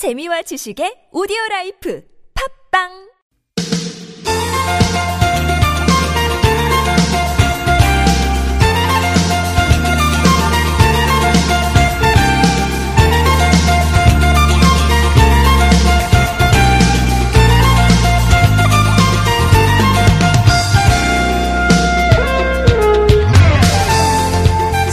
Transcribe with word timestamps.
재미와 0.00 0.40
지식의 0.40 1.12
오디오 1.12 1.36
라이프 1.50 2.02
팝빵 2.72 2.88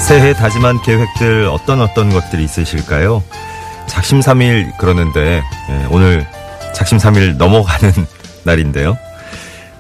새해 0.06 0.34
다짐한 0.34 0.82
계획들 0.82 1.46
어떤 1.46 1.80
어떤 1.80 2.10
것들이 2.10 2.44
있으실까요? 2.44 3.24
작심삼일 3.98 4.74
그러는데 4.78 5.42
예, 5.70 5.88
오늘 5.90 6.24
작심삼일 6.76 7.38
넘어가는 7.38 7.92
날인데요. 8.46 8.96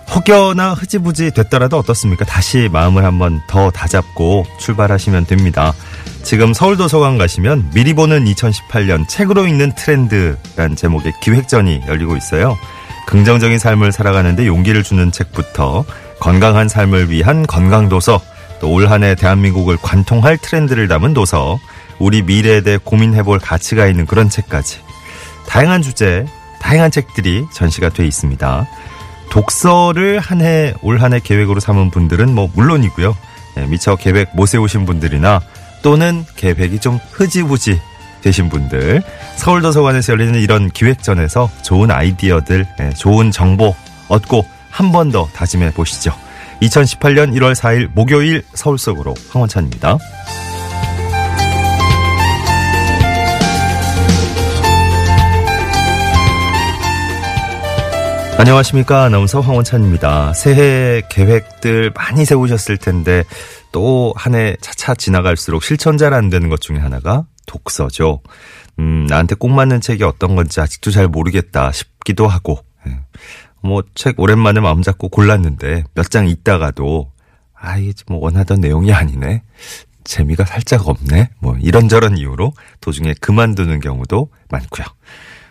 혹여나 0.09 0.73
흐지부지 0.73 1.31
됐더라도 1.31 1.77
어떻습니까? 1.77 2.25
다시 2.25 2.67
마음을 2.72 3.05
한번 3.05 3.41
더 3.48 3.70
다잡고 3.70 4.48
출발하시면 4.59 5.27
됩니다. 5.27 5.72
지금 6.23 6.52
서울도서관 6.53 7.20
가시면 7.20 7.70
미리 7.75 7.94
보는 7.94 8.25
2018년 8.25 9.08
책으로 9.08 9.45
읽는 9.45 9.75
트렌드란 9.75 10.75
제목의 10.75 11.13
기획전이 11.22 11.81
열리고 11.88 12.17
있어요. 12.17 12.58
긍정적인 13.05 13.59
삶을 13.59 13.91
살아가는데 13.91 14.47
용기를 14.47 14.81
주는 14.81 15.11
책부터 15.11 15.86
건강한 16.20 16.67
삶을 16.67 17.11
위한 17.11 17.45
건강도서 17.45 18.20
또 18.59 18.72
올 18.72 18.89
한해 18.89 19.13
대한민국을 19.13 19.77
관통할 19.77 20.39
트렌드를 20.39 20.88
담은 20.88 21.13
도서 21.13 21.59
우리 21.99 22.21
미래에 22.21 22.61
대해 22.61 22.77
고민해볼 22.83 23.39
가치가 23.39 23.87
있는 23.87 24.05
그런 24.05 24.29
책까지 24.29 24.79
다양한 25.47 25.81
주제, 25.81 26.25
다양한 26.59 26.91
책들이 26.91 27.45
전시가 27.53 27.89
돼 27.89 28.05
있습니다. 28.05 28.67
독서를 29.31 30.19
한 30.19 30.41
해, 30.41 30.73
올 30.81 30.99
한 31.02 31.13
해 31.13 31.19
계획으로 31.23 31.59
삼은 31.59 31.91
분들은 31.91 32.33
뭐 32.33 32.49
물론이고요. 32.53 33.16
예, 33.57 33.66
미처 33.66 33.95
계획 33.95 34.35
못 34.35 34.45
세우신 34.47 34.85
분들이나 34.85 35.41
또는 35.81 36.25
계획이 36.35 36.80
좀 36.80 36.99
흐지부지 37.11 37.80
되신 38.22 38.50
분들 38.50 39.03
서울도서관에서 39.38 40.13
열리는 40.13 40.35
이런 40.39 40.69
기획전에서 40.69 41.50
좋은 41.63 41.91
아이디어들, 41.91 42.66
예, 42.79 42.89
좋은 42.91 43.31
정보 43.31 43.75
얻고 44.09 44.45
한 44.72 44.91
번 44.91 45.11
더 45.11 45.27
다짐해 45.33 45.72
보시죠. 45.73 46.13
2018년 46.61 47.33
1월 47.35 47.53
4일 47.55 47.89
목요일 47.94 48.44
서울 48.53 48.77
속으로 48.77 49.13
황원찬입니다. 49.31 49.97
안녕하십니까. 58.38 59.03
아나운서 59.03 59.41
황원찬입니다. 59.41 60.33
새해 60.33 61.02
계획들 61.09 61.91
많이 61.95 62.23
세우셨을 62.23 62.77
텐데 62.77 63.23
또 63.71 64.13
한 64.16 64.35
해 64.35 64.55
차차 64.61 64.94
지나갈수록 64.95 65.63
실천 65.63 65.97
잘 65.97 66.13
안 66.13 66.29
되는 66.29 66.49
것 66.49 66.61
중에 66.61 66.77
하나가 66.77 67.25
독서죠. 67.47 68.21
음, 68.79 69.07
나한테 69.09 69.35
꼭 69.35 69.49
맞는 69.49 69.81
책이 69.81 70.03
어떤 70.03 70.35
건지 70.35 70.61
아직도 70.61 70.91
잘 70.91 71.07
모르겠다 71.07 71.71
싶기도 71.71 72.27
하고. 72.27 72.59
예. 72.88 72.99
뭐책 73.63 74.19
오랜만에 74.19 74.59
마음 74.59 74.81
잡고 74.83 75.09
골랐는데 75.09 75.83
몇 75.95 76.09
장 76.09 76.27
있다가도 76.27 77.11
아, 77.59 77.77
이게 77.77 77.94
뭐 78.07 78.19
원하던 78.19 78.61
내용이 78.61 78.94
아니네. 78.94 79.41
재미가 80.03 80.45
살짝 80.45 80.88
없네. 80.88 81.31
뭐 81.39 81.57
이런저런 81.59 82.17
이유로 82.17 82.53
도중에 82.81 83.16
그만두는 83.19 83.79
경우도 83.79 84.29
많고요. 84.49 84.85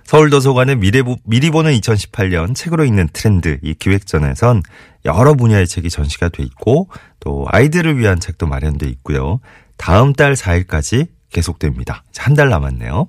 서울도서관의 0.07 0.77
미리 0.77 1.51
보는 1.51 1.73
2018년 1.73 2.55
책으로 2.55 2.85
읽는 2.85 3.09
트렌드 3.13 3.59
이 3.63 3.75
기획전에선 3.75 4.63
여러 5.05 5.35
분야의 5.35 5.67
책이 5.67 5.91
전시가 5.91 6.29
돼 6.29 6.43
있고 6.45 6.89
또 7.21 7.45
아이들을 7.49 7.99
위한 7.99 8.21
책도 8.21 8.47
마련돼 8.47 8.87
있고요. 8.89 9.41
다음 9.77 10.13
달 10.13 10.35
4일까지 10.35 11.09
계속됩니다. 11.33 12.05
한 12.17 12.35
달 12.35 12.49
남았네요. 12.49 13.09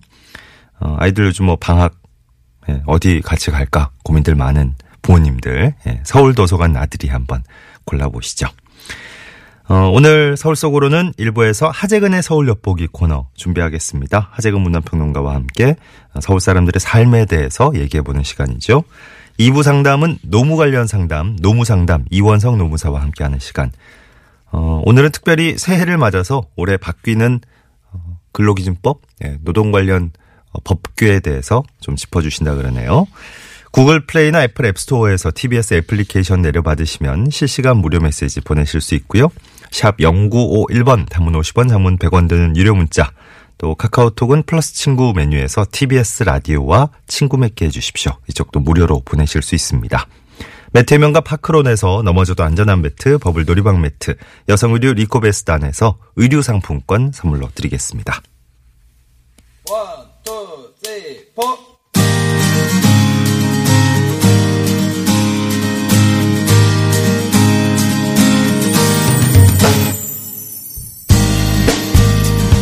어, 0.80 0.96
아이들 1.00 1.26
요즘 1.26 1.46
뭐 1.46 1.56
방학 1.56 1.94
예, 2.70 2.82
어디 2.86 3.22
같이 3.22 3.52
갈까 3.52 3.92
고민들 4.04 4.36
많은 4.36 4.76
부모님들 5.02 5.74
예, 5.88 6.02
서울도서관 6.04 6.74
나들이 6.74 7.08
한번 7.10 7.44
골라보시죠. 7.86 8.48
어, 9.70 9.90
오늘 9.92 10.38
서울 10.38 10.56
속으로는 10.56 11.14
일부에서 11.18 11.70
하재근의 11.70 12.24
서울 12.24 12.48
엿보기 12.48 12.88
코너 12.88 13.28
준비하겠습니다. 13.36 14.30
하재근 14.32 14.62
문화평론가와 14.62 15.36
함께 15.36 15.76
서울 16.22 16.40
사람들의 16.40 16.80
삶에 16.80 17.26
대해서 17.26 17.72
얘기해보는 17.76 18.24
시간이죠. 18.24 18.86
2부 19.40 19.64
상담은 19.64 20.20
노무 20.24 20.56
관련 20.56 20.88
상담, 20.88 21.36
노무 21.42 21.66
상담, 21.66 22.06
이원성 22.10 22.58
노무사와 22.58 23.02
함께하는 23.02 23.40
시간. 23.40 23.72
어, 24.52 24.82
오늘은 24.86 25.12
특별히 25.12 25.58
새해를 25.58 25.98
맞아서 25.98 26.44
올해 26.56 26.78
바뀌는 26.78 27.42
어, 27.92 28.20
근로기준법, 28.32 29.02
예, 29.26 29.38
노동 29.42 29.74
관련 29.74 30.12
어, 30.54 30.60
법규에 30.64 31.20
대해서 31.20 31.64
좀 31.82 31.98
짚어주신다 31.98 32.56
그러네요. 32.56 33.06
구글 33.72 34.06
플레이나 34.08 34.44
애플 34.44 34.66
앱스토어에서 34.66 35.32
TBS 35.36 35.74
애플리케이션 35.76 36.42
내려받으시면 36.42 37.30
실시간 37.32 37.78
무료 37.78 38.00
메시지 38.00 38.40
보내실 38.40 38.80
수 38.80 38.96
있고요. 38.96 39.30
샵 39.72 39.98
0951번 39.98 41.10
단문 41.10 41.34
50원 41.34 41.70
장문 41.70 41.98
100원 41.98 42.28
드는 42.28 42.56
유료 42.56 42.76
문자 42.76 43.12
또 43.58 43.76
카카오톡은 43.76 44.44
플러스 44.44 44.74
친구 44.74 45.14
메뉴에서 45.16 45.66
TBS 45.72 46.24
라디오와 46.24 46.90
친구 47.08 47.38
맺게 47.38 47.66
해주십시오. 47.66 48.12
이쪽도 48.30 48.60
무료로 48.60 49.02
보내실 49.04 49.42
수 49.42 49.56
있습니다. 49.56 50.08
매트의 50.74 50.94
명가 50.94 51.22
파크론에서 51.22 52.04
넘어져도 52.04 52.44
안전한 52.44 52.82
매트, 52.82 53.18
버블 53.20 53.46
놀이방 53.46 53.82
매트, 53.82 54.16
여성 54.50 54.74
의류 54.74 54.94
리코베스단에서 54.94 55.98
의류 56.18 56.42
상품권 56.42 57.12
선물로 57.14 57.50
드리겠습니다. 57.56 58.22
One, 59.70 60.06
two, 60.24 60.74
three, 60.84 61.26
four. 61.34 61.67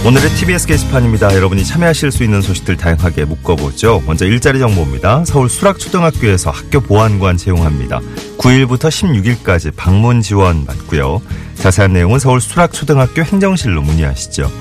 오늘의 0.06 0.30
TBS 0.36 0.68
게시판입니다. 0.68 1.34
여러분이 1.34 1.66
참여하실 1.66 2.12
수 2.12 2.24
있는 2.24 2.40
소식들 2.40 2.78
다양하게 2.78 3.26
묶어보죠. 3.26 4.04
먼저 4.06 4.28
일자리 4.28 4.60
정보입니다. 4.60 5.26
서울 5.26 5.50
수락초등학교에서 5.50 6.52
학교 6.52 6.80
보안관 6.80 7.38
채용합니다. 7.38 8.02
9일부터 8.38 8.90
16일까지 8.90 9.76
방문 9.76 10.22
지원 10.22 10.64
받고요. 10.68 11.24
자세한 11.56 11.94
내용은 11.94 12.20
서울 12.20 12.40
수락초등학교 12.40 13.24
행정실로 13.24 13.82
문의하시죠. 13.82 14.52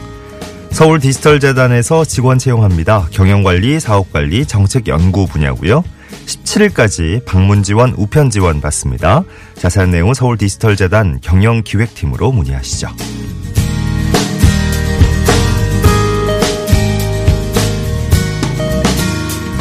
서울 0.70 0.98
디지털재단에서 0.98 2.06
직원 2.06 2.38
채용합니다. 2.38 3.08
경영관리, 3.10 3.80
사업관리, 3.80 4.46
정책연구 4.46 5.26
분야고요. 5.26 5.84
17일까지 6.24 7.22
방문 7.26 7.62
지원, 7.62 7.92
우편 7.98 8.30
지원 8.30 8.62
받습니다. 8.62 9.24
자세한 9.56 9.90
내용은 9.90 10.14
서울 10.14 10.38
디지털재단 10.38 11.20
경영기획팀으로 11.20 12.32
문의하시죠. 12.32 12.88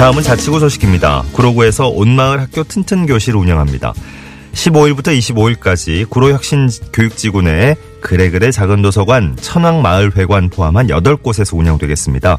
다음은 0.04 0.22
자치구 0.22 0.60
소식입니다. 0.60 1.24
구로구에서 1.32 1.88
온마을 1.88 2.42
학교 2.42 2.66
튼튼 2.66 3.06
교실 3.06 3.38
운영합니다. 3.38 3.94
15일부터 4.52 5.18
25일까지 5.18 6.10
구로혁신교육지구 6.10 7.42
내에 7.44 7.78
그래그래 8.02 8.52
작은 8.52 8.82
도서관, 8.82 9.38
천왕마을회관 9.38 10.50
포함한 10.50 10.88
8곳에서 10.88 11.58
운영되겠습니다. 11.58 12.38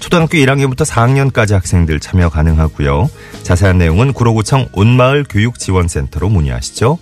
초등학교 0.00 0.38
1학년부터 0.38 0.84
4학년까지 0.84 1.52
학생들 1.52 2.00
참여 2.00 2.30
가능하고요. 2.30 3.08
자세한 3.44 3.78
내용은 3.78 4.12
구로구청 4.12 4.66
온마을 4.72 5.24
교육지원센터로 5.30 6.28
문의하시죠. 6.28 6.98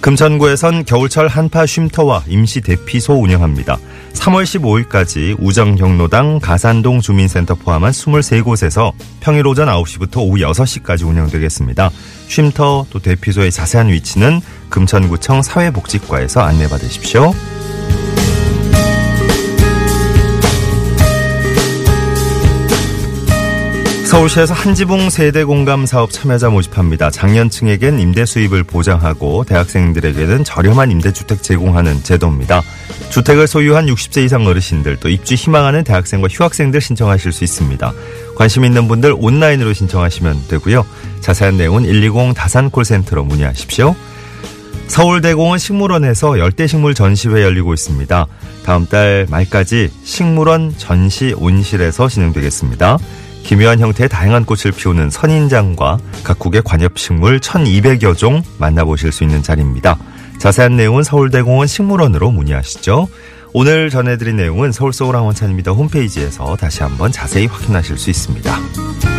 금천구에선 0.00 0.84
겨울철 0.84 1.28
한파 1.28 1.66
쉼터와 1.66 2.24
임시 2.28 2.60
대피소 2.60 3.14
운영합니다. 3.14 3.78
3월 4.14 4.44
15일까지 4.44 5.36
우정경로당 5.38 6.40
가산동 6.40 7.00
주민센터 7.00 7.54
포함한 7.54 7.92
23곳에서 7.92 8.92
평일 9.20 9.46
오전 9.46 9.68
9시부터 9.68 10.18
오후 10.18 10.38
6시까지 10.38 11.06
운영되겠습니다. 11.06 11.90
쉼터 12.28 12.86
또 12.90 12.98
대피소의 12.98 13.50
자세한 13.50 13.88
위치는 13.88 14.40
금천구청 14.70 15.42
사회복지과에서 15.42 16.40
안내받으십시오. 16.40 17.32
서울시에서 24.18 24.52
한지붕 24.52 25.10
세대 25.10 25.44
공감 25.44 25.86
사업 25.86 26.10
참여자 26.10 26.50
모집합니다. 26.50 27.08
장년층에겐 27.08 28.00
임대 28.00 28.26
수입을 28.26 28.64
보장하고 28.64 29.44
대학생들에게는 29.44 30.42
저렴한 30.42 30.90
임대주택 30.90 31.40
제공하는 31.40 32.02
제도입니다. 32.02 32.62
주택을 33.10 33.46
소유한 33.46 33.86
60세 33.86 34.24
이상 34.24 34.44
어르신들 34.44 34.96
또 34.96 35.08
입주 35.08 35.34
희망하는 35.34 35.84
대학생과 35.84 36.26
휴학생들 36.26 36.80
신청하실 36.80 37.30
수 37.30 37.44
있습니다. 37.44 37.92
관심 38.34 38.64
있는 38.64 38.88
분들 38.88 39.14
온라인으로 39.16 39.72
신청하시면 39.72 40.48
되고요. 40.48 40.84
자세한 41.20 41.56
내용은 41.56 41.84
120 41.84 42.34
다산 42.34 42.70
콜센터로 42.70 43.22
문의하십시오. 43.22 43.94
서울대공원 44.88 45.60
식물원에서 45.60 46.40
열대식물 46.40 46.94
전시회 46.94 47.44
열리고 47.44 47.72
있습니다. 47.72 48.26
다음 48.64 48.86
달 48.86 49.28
말까지 49.30 49.90
식물원 50.02 50.74
전시 50.76 51.34
온실에서 51.36 52.08
진행되겠습니다. 52.08 52.98
기묘한 53.48 53.80
형태의 53.80 54.10
다양한 54.10 54.44
꽃을 54.44 54.74
피우는 54.76 55.08
선인장과 55.08 55.96
각국의 56.22 56.60
관엽식물 56.66 57.40
1200여 57.40 58.14
종 58.14 58.42
만나보실 58.58 59.10
수 59.10 59.24
있는 59.24 59.42
자리입니다. 59.42 59.96
자세한 60.36 60.76
내용은 60.76 61.02
서울대공원 61.02 61.66
식물원으로 61.66 62.30
문의하시죠. 62.30 63.08
오늘 63.54 63.88
전해드린 63.88 64.36
내용은 64.36 64.70
서울서울항원찬입니다. 64.70 65.72
홈페이지에서 65.72 66.56
다시 66.56 66.82
한번 66.82 67.10
자세히 67.10 67.46
확인하실 67.46 67.96
수 67.96 68.10
있습니다. 68.10 69.17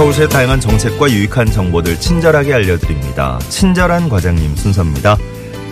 서울시의 0.00 0.28
다양한 0.30 0.60
정책과 0.60 1.10
유익한 1.10 1.44
정보들 1.44 1.96
친절하게 1.96 2.54
알려드립니다. 2.54 3.36
친절한 3.52 4.08
과장님 4.08 4.56
순서입니다. 4.56 5.16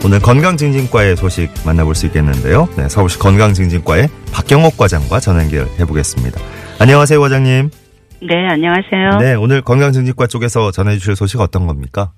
오늘 0.05 0.21
건강증진과의 0.21 1.17
소식 1.17 1.49
만나볼 1.65 1.95
수 1.95 2.05
있겠는데요. 2.05 2.69
네, 2.77 2.93
서울시 2.93 3.19
건강증진과의 3.19 4.09
박경옥 4.35 4.77
과장과 4.77 5.21
전화 5.21 5.41
연결해 5.41 5.81
보겠습니다. 5.89 6.37
안녕하세요, 6.79 7.19
과장님. 7.19 7.71
네, 8.29 8.35
안녕하세요. 8.53 9.17
네, 9.17 9.35
오늘 9.35 9.63
건강증진과 9.63 10.27
쪽에서 10.27 10.73
전해 10.73 10.93
주실 11.01 11.17
소식 11.17 11.41
어떤 11.41 11.67
겁니까? 11.67 12.13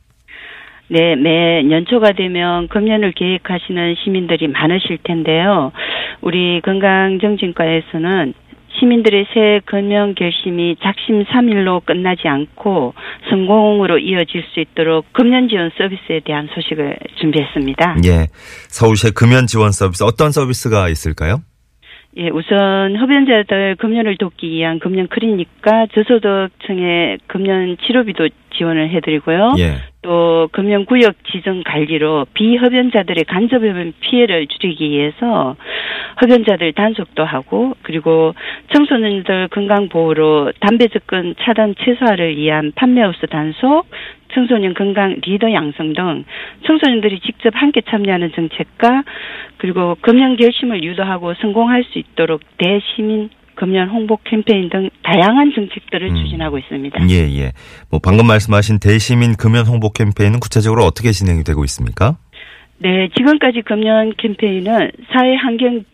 네, 0.88 1.14
매 1.14 1.62
연초가 1.70 2.14
되면 2.18 2.66
금년을 2.66 3.12
계획하시는 3.12 3.94
시민들이 4.02 4.48
많으실 4.48 4.98
텐데요. 5.04 5.70
우리 6.22 6.60
건강정진과에서는 6.64 8.34
시민들의 8.78 9.26
새 9.34 9.60
금연 9.66 10.14
결심이 10.14 10.76
작심 10.82 11.24
삼일로 11.24 11.80
끝나지 11.80 12.28
않고 12.28 12.94
성공으로 13.28 13.98
이어질 13.98 14.44
수 14.52 14.60
있도록 14.60 15.12
금연 15.12 15.48
지원 15.48 15.70
서비스에 15.76 16.20
대한 16.24 16.48
소식을 16.54 16.98
준비했습니다. 17.20 17.96
예. 18.06 18.26
서울시의 18.68 19.12
금연 19.12 19.46
지원 19.46 19.72
서비스 19.72 20.04
어떤 20.04 20.30
서비스가 20.30 20.88
있을까요? 20.88 21.42
예, 22.16 22.28
우선 22.28 22.96
흡연자들 22.96 23.76
금연을 23.76 24.16
돕기 24.16 24.50
위한 24.50 24.80
금연 24.80 25.08
클리닉과 25.08 25.86
저소득층의 25.94 27.18
금연 27.28 27.76
치료비도 27.86 28.28
지원을 28.56 28.90
해드리고요. 28.90 29.54
예. 29.58 29.89
또 30.02 30.48
금연구역 30.52 31.24
지정 31.30 31.62
관리로 31.62 32.26
비흡연자들의 32.32 33.24
간접흡연 33.24 33.92
피해를 34.00 34.46
줄이기 34.46 34.90
위해서 34.90 35.56
흡연자들 36.16 36.72
단속도 36.72 37.22
하고 37.22 37.74
그리고 37.82 38.34
청소년들 38.72 39.48
건강 39.48 39.88
보호로 39.88 40.52
담배 40.60 40.88
접근 40.88 41.34
차단 41.40 41.74
최소화를 41.78 42.36
위한 42.36 42.72
판매업소 42.74 43.26
단속, 43.26 43.86
청소년 44.32 44.72
건강 44.72 45.16
리더 45.22 45.52
양성 45.52 45.92
등 45.92 46.24
청소년들이 46.66 47.20
직접 47.20 47.52
함께 47.54 47.82
참여하는 47.82 48.32
정책과 48.32 49.02
그리고 49.58 49.96
금연 50.00 50.36
결심을 50.36 50.82
유도하고 50.82 51.34
성공할 51.34 51.84
수 51.84 51.98
있도록 51.98 52.40
대시민 52.56 53.28
금연 53.60 53.90
홍보 53.90 54.16
캠페인 54.24 54.70
등 54.70 54.88
다양한 55.02 55.52
정책들을 55.54 56.08
음. 56.08 56.16
추진하고 56.16 56.56
있습니다. 56.56 56.98
예, 57.10 57.28
예. 57.40 57.52
뭐 57.90 58.00
방금 58.02 58.26
말씀하신 58.26 58.78
대시민 58.80 59.36
금연 59.36 59.66
홍보 59.66 59.92
캠페인은 59.92 60.40
구체적으로 60.40 60.84
어떻게 60.84 61.12
진행이 61.12 61.44
되고 61.44 61.62
있습니까? 61.64 62.16
네, 62.78 63.10
지금까지 63.14 63.60
금연 63.60 64.14
캠페인은 64.16 64.92
사회 65.12 65.34
환경 65.36 65.84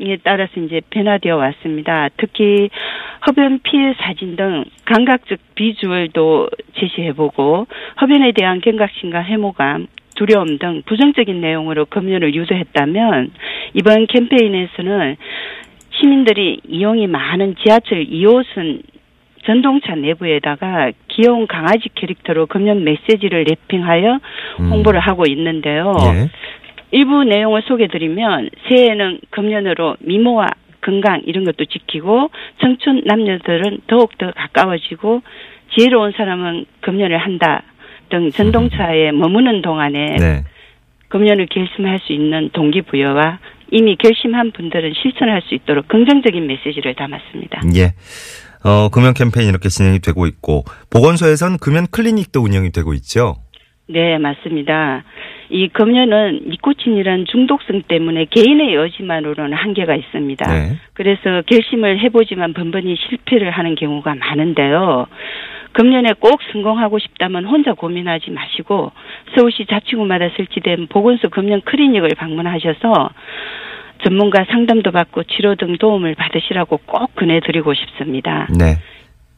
에 0.00 0.16
따라서 0.22 0.52
이제 0.60 0.80
변화되어 0.90 1.34
왔습니다. 1.34 2.08
특히 2.18 2.70
흡연 3.22 3.58
피해 3.64 3.94
사진 3.98 4.36
등 4.36 4.64
감각적 4.84 5.40
비주얼도 5.56 6.50
제시해보고 6.78 7.66
흡연에 7.96 8.30
대한 8.30 8.60
경각심과 8.60 9.18
해모감, 9.18 9.88
두려움 10.14 10.58
등 10.58 10.82
부정적인 10.86 11.40
내용으로 11.40 11.86
금연을 11.86 12.32
유도했다면 12.32 13.32
이번 13.74 14.06
캠페인에서는 14.06 15.16
시민들이 15.98 16.60
이용이 16.68 17.06
많은 17.06 17.56
지하철 17.62 18.04
2호선 18.04 18.82
전동차 19.44 19.94
내부에다가 19.94 20.92
귀여운 21.08 21.46
강아지 21.46 21.88
캐릭터로 21.94 22.46
금연 22.46 22.84
메시지를 22.84 23.44
랩핑하여 23.44 24.20
음. 24.60 24.70
홍보를 24.70 25.00
하고 25.00 25.24
있는데요. 25.26 25.94
예. 26.00 26.30
일부 26.90 27.24
내용을 27.24 27.62
소개드리면 27.62 28.50
새해에는 28.68 29.20
금연으로 29.30 29.96
미모와 30.00 30.48
건강 30.80 31.22
이런 31.26 31.44
것도 31.44 31.64
지키고 31.64 32.30
청춘 32.60 33.02
남녀들은 33.04 33.80
더욱더 33.86 34.30
가까워지고 34.32 35.22
지혜로운 35.76 36.12
사람은 36.12 36.66
금연을 36.80 37.18
한다 37.18 37.62
등 38.08 38.30
전동차에 38.30 39.12
머무는 39.12 39.60
동안에 39.60 40.16
네. 40.16 40.44
금연을 41.08 41.46
결심할 41.46 41.98
수 42.00 42.12
있는 42.12 42.50
동기부여와 42.52 43.38
이미 43.70 43.96
결심한 43.96 44.52
분들은 44.52 44.94
실천할 45.02 45.42
수 45.42 45.54
있도록 45.54 45.88
긍정적인 45.88 46.46
메시지를 46.46 46.94
담았습니다. 46.94 47.62
예. 47.76 47.94
어, 48.64 48.88
금연 48.88 49.14
캠페인 49.14 49.48
이렇게 49.48 49.68
진행이 49.68 50.00
되고 50.00 50.26
있고 50.26 50.64
보건소에선 50.90 51.58
금연 51.58 51.86
클리닉도 51.90 52.40
운영이 52.40 52.72
되고 52.72 52.92
있죠. 52.94 53.36
네, 53.88 54.18
맞습니다. 54.18 55.02
이 55.48 55.68
금연은 55.68 56.42
니코틴이란 56.50 57.24
중독성 57.24 57.82
때문에 57.88 58.26
개인의 58.26 58.74
여지만으로는 58.74 59.56
한계가 59.56 59.94
있습니다. 59.96 60.46
네. 60.46 60.76
그래서 60.92 61.42
결심을 61.46 61.98
해보지만 62.00 62.52
번번이 62.52 62.96
실패를 62.96 63.50
하는 63.50 63.74
경우가 63.74 64.14
많은데요. 64.14 65.06
금년에 65.72 66.14
꼭 66.20 66.40
성공하고 66.52 66.98
싶다면 66.98 67.46
혼자 67.46 67.72
고민하지 67.72 68.30
마시고 68.30 68.92
서울시 69.34 69.64
자치구마다 69.66 70.30
설치된 70.36 70.88
보건소 70.88 71.30
금연 71.30 71.62
클리닉을 71.62 72.10
방문하셔서 72.16 73.10
전문가 74.04 74.44
상담도 74.44 74.90
받고 74.92 75.24
치료 75.24 75.54
등 75.54 75.76
도움을 75.78 76.14
받으시라고 76.14 76.80
꼭 76.84 77.14
권해드리고 77.16 77.72
싶습니다. 77.74 78.48
네. 78.58 78.76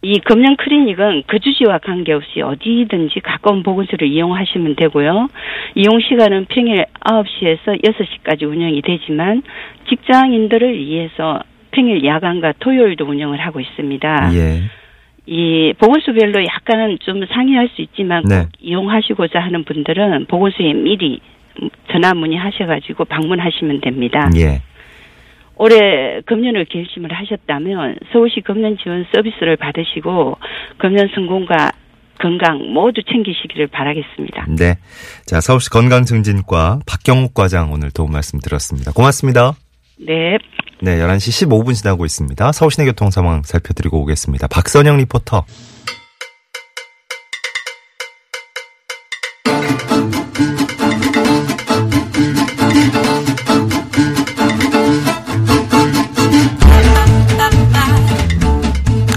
이 0.03 0.19
금연 0.21 0.57
클리닉은 0.57 1.25
그 1.27 1.39
주지와 1.41 1.79
관계없이 1.79 2.41
어디든지 2.41 3.21
가까운 3.21 3.63
보건소를 3.63 4.09
이용하시면 4.09 4.77
되고요. 4.77 5.29
이용 5.75 6.01
시간은 6.01 6.47
평일 6.47 6.87
9시에서 7.01 7.83
6시까지 7.85 8.45
운영이 8.45 8.81
되지만 8.81 9.43
직장인들을 9.91 10.79
위해서 10.79 11.41
평일 11.73 12.05
야간과 12.05 12.55
토요일도 12.61 13.05
운영을 13.05 13.39
하고 13.41 13.61
있습니다. 13.61 14.31
예. 14.35 14.63
이 15.27 15.75
보건소별로 15.79 16.45
약간은 16.45 16.99
좀 17.01 17.25
상이할 17.27 17.69
수 17.69 17.83
있지만 17.83 18.25
네. 18.25 18.41
꼭 18.41 18.49
이용하시고자 18.59 19.39
하는 19.39 19.65
분들은 19.65 20.27
보건소에 20.27 20.73
미리 20.73 21.21
전화 21.93 22.15
문의하셔가지고 22.15 23.05
방문하시면 23.05 23.83
됩니다. 23.83 24.31
예. 24.37 24.63
올해 25.61 26.23
금연을 26.25 26.65
결심을 26.65 27.13
하셨다면 27.13 27.99
서울시 28.13 28.41
금연 28.41 28.79
지원 28.83 29.05
서비스를 29.15 29.59
받으시고 29.59 30.39
금연 30.79 31.09
성공과 31.15 31.73
건강 32.19 32.73
모두 32.73 33.03
챙기시기를 33.03 33.67
바라겠습니다. 33.67 34.47
네. 34.57 34.79
자, 35.27 35.43
서울시 35.43 35.69
건강증진과 35.69 36.81
박경욱 36.87 37.35
과장 37.35 37.73
오늘 37.73 37.91
도움 37.91 38.13
말씀 38.13 38.39
드렸습니다. 38.41 38.93
고맙습니다. 38.93 39.53
네. 39.99 40.39
네, 40.81 40.97
11시 40.97 41.47
15분 41.47 41.75
지나고 41.75 42.07
있습니다. 42.07 42.53
서울시내 42.53 42.87
교통 42.87 43.11
상황 43.11 43.43
살펴드리고 43.43 44.01
오겠습니다. 44.01 44.49
박선영 44.49 44.97
리포터. 44.97 45.45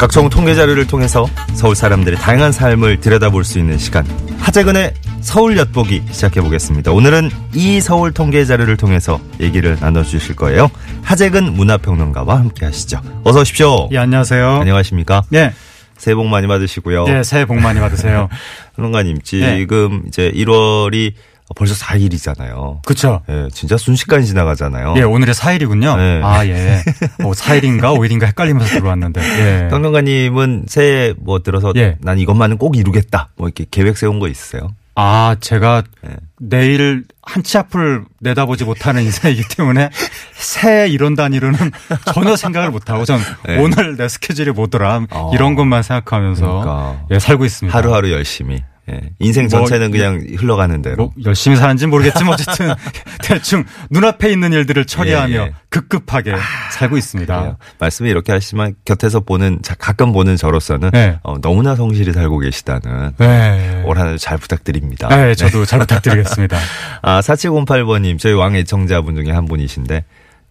각종 0.03 0.29
통계 0.29 0.53
자료를 0.53 0.85
통해서 0.85 1.25
서울 1.53 1.77
사람들의 1.77 2.19
다양한 2.19 2.51
삶을 2.51 2.99
들여다볼 2.99 3.45
수 3.45 3.57
있는 3.57 3.77
시간. 3.77 4.05
하재근의 4.37 4.93
서울 5.21 5.57
엿보기 5.57 6.03
시작해 6.11 6.41
보겠습니다. 6.41 6.91
오늘은 6.91 7.31
이 7.53 7.79
서울 7.79 8.11
통계 8.11 8.43
자료를 8.43 8.75
통해서 8.75 9.21
얘기를 9.39 9.77
나눠주실 9.79 10.35
거예요. 10.35 10.69
하재근 11.03 11.53
문화평론가와 11.53 12.37
함께 12.37 12.65
하시죠. 12.65 12.99
어서 13.23 13.39
오십시오. 13.39 13.87
예, 13.93 13.97
안녕하세요. 13.99 14.45
안녕하십니까? 14.55 15.23
네. 15.29 15.53
새해 15.95 16.15
복 16.15 16.27
많이 16.27 16.47
받으시고요. 16.47 17.05
네, 17.05 17.23
새해 17.23 17.45
복 17.45 17.61
많이 17.61 17.79
받으세요. 17.79 18.27
평론가님, 18.75 19.19
네. 19.19 19.59
지금 19.59 20.03
이제 20.09 20.33
1월이 20.35 21.13
벌써 21.55 21.73
4일이잖아요. 21.75 22.83
그쵸. 22.85 23.21
예, 23.29 23.47
진짜 23.53 23.77
순식간에 23.77 24.23
지나가잖아요. 24.23 24.93
예, 24.97 25.01
오늘이 25.03 25.31
4일이군요. 25.31 25.97
네. 25.97 26.21
아, 26.23 26.45
예. 26.45 26.81
어, 27.23 27.31
4일인가 27.31 27.97
5일인가 27.97 28.25
헷갈리면서 28.27 28.79
들어왔는데. 28.79 29.21
예. 29.21 29.67
평론가님은 29.69 30.65
새해 30.67 31.13
뭐 31.17 31.39
들어서 31.39 31.73
예. 31.75 31.97
난 32.01 32.19
이것만은 32.19 32.57
꼭 32.57 32.77
이루겠다. 32.77 33.29
뭐 33.37 33.47
이렇게 33.47 33.65
계획 33.69 33.97
세운 33.97 34.19
거 34.19 34.27
있으세요? 34.27 34.69
아, 34.95 35.35
제가 35.39 35.83
예. 36.05 36.15
내일 36.39 37.03
한 37.23 37.41
치 37.41 37.57
앞을 37.57 38.03
내다보지 38.19 38.63
못하는 38.65 39.01
인생이기 39.03 39.43
때문에 39.55 39.89
새해 40.33 40.87
이런 40.87 41.15
단위로는 41.15 41.57
전혀 42.13 42.35
생각을 42.35 42.69
못하고 42.69 43.05
전 43.05 43.19
네. 43.47 43.57
오늘 43.59 43.95
내 43.97 44.07
스케줄이 44.07 44.51
뭐더라 44.51 45.07
어. 45.09 45.31
이런 45.33 45.55
것만 45.55 45.81
생각하면서 45.83 46.45
그러니까. 46.45 47.05
예, 47.11 47.19
살고 47.19 47.45
있습니다. 47.45 47.75
하루하루 47.77 48.11
열심히. 48.11 48.61
예. 48.91 48.99
인생 49.19 49.47
뭐, 49.47 49.59
전체는 49.61 49.91
그냥 49.91 50.21
흘러가는 50.37 50.81
대로. 50.81 50.95
뭐 50.97 51.11
열심히 51.25 51.55
사는지 51.55 51.87
모르겠지만 51.87 52.33
어쨌든 52.33 52.73
대충 53.23 53.63
눈앞에 53.89 54.29
있는 54.29 54.51
일들을 54.51 54.85
처리하며 54.85 55.33
예, 55.33 55.39
예. 55.39 55.53
급급하게 55.69 56.33
살고 56.73 56.97
있습니다. 56.97 57.39
그래요. 57.39 57.57
말씀을 57.79 58.11
이렇게 58.11 58.31
하시지만 58.33 58.75
곁에서 58.85 59.21
보는 59.21 59.59
자- 59.61 59.75
가끔 59.75 60.11
보는 60.11 60.35
저로서는 60.35 60.91
네. 60.91 61.17
어, 61.23 61.39
너무나 61.39 61.75
성실히 61.75 62.11
살고 62.11 62.39
계시다는 62.39 63.13
네. 63.17 63.83
올 63.85 63.97
한해 63.97 64.17
잘 64.17 64.37
부탁드립니다. 64.37 65.07
네, 65.07 65.33
저도 65.33 65.65
잘 65.65 65.79
부탁드리겠습니다. 65.79 66.57
아, 67.01 67.21
4708번님, 67.21 68.19
저희 68.19 68.33
왕 68.33 68.55
애청자분 68.55 69.15
중에 69.15 69.31
한 69.33 69.45
분이신데, 69.45 70.03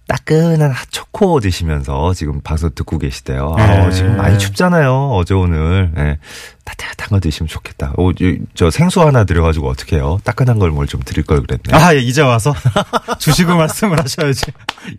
따끈한 0.08 0.70
핫초코 0.70 1.40
드시면서 1.40 2.12
지금 2.14 2.40
방송 2.42 2.70
듣고 2.74 2.98
계시대요. 2.98 3.54
아, 3.56 3.86
네. 3.86 3.90
지금 3.92 4.16
많이 4.16 4.38
춥잖아요. 4.38 5.10
어제 5.12 5.32
오늘. 5.34 5.90
예. 5.96 6.18
따뜻한 6.64 7.08
거 7.10 7.20
드시면 7.20 7.48
좋겠다. 7.48 7.92
오, 7.96 8.10
이- 8.12 8.38
저 8.54 8.70
생수 8.70 9.00
하나 9.00 9.24
드려가지고 9.24 9.68
어떻게 9.68 9.96
해요? 9.96 10.18
따끈한 10.24 10.58
걸 10.58 10.70
뭘 10.70 10.86
좀 10.86 11.00
드릴 11.02 11.24
걸 11.24 11.42
그랬네. 11.42 11.62
아, 11.76 11.94
예, 11.94 11.98
이제 11.98 12.20
와서 12.22 12.54
주시고 13.18 13.56
말씀을 13.56 13.98
하셔야지. 13.98 14.42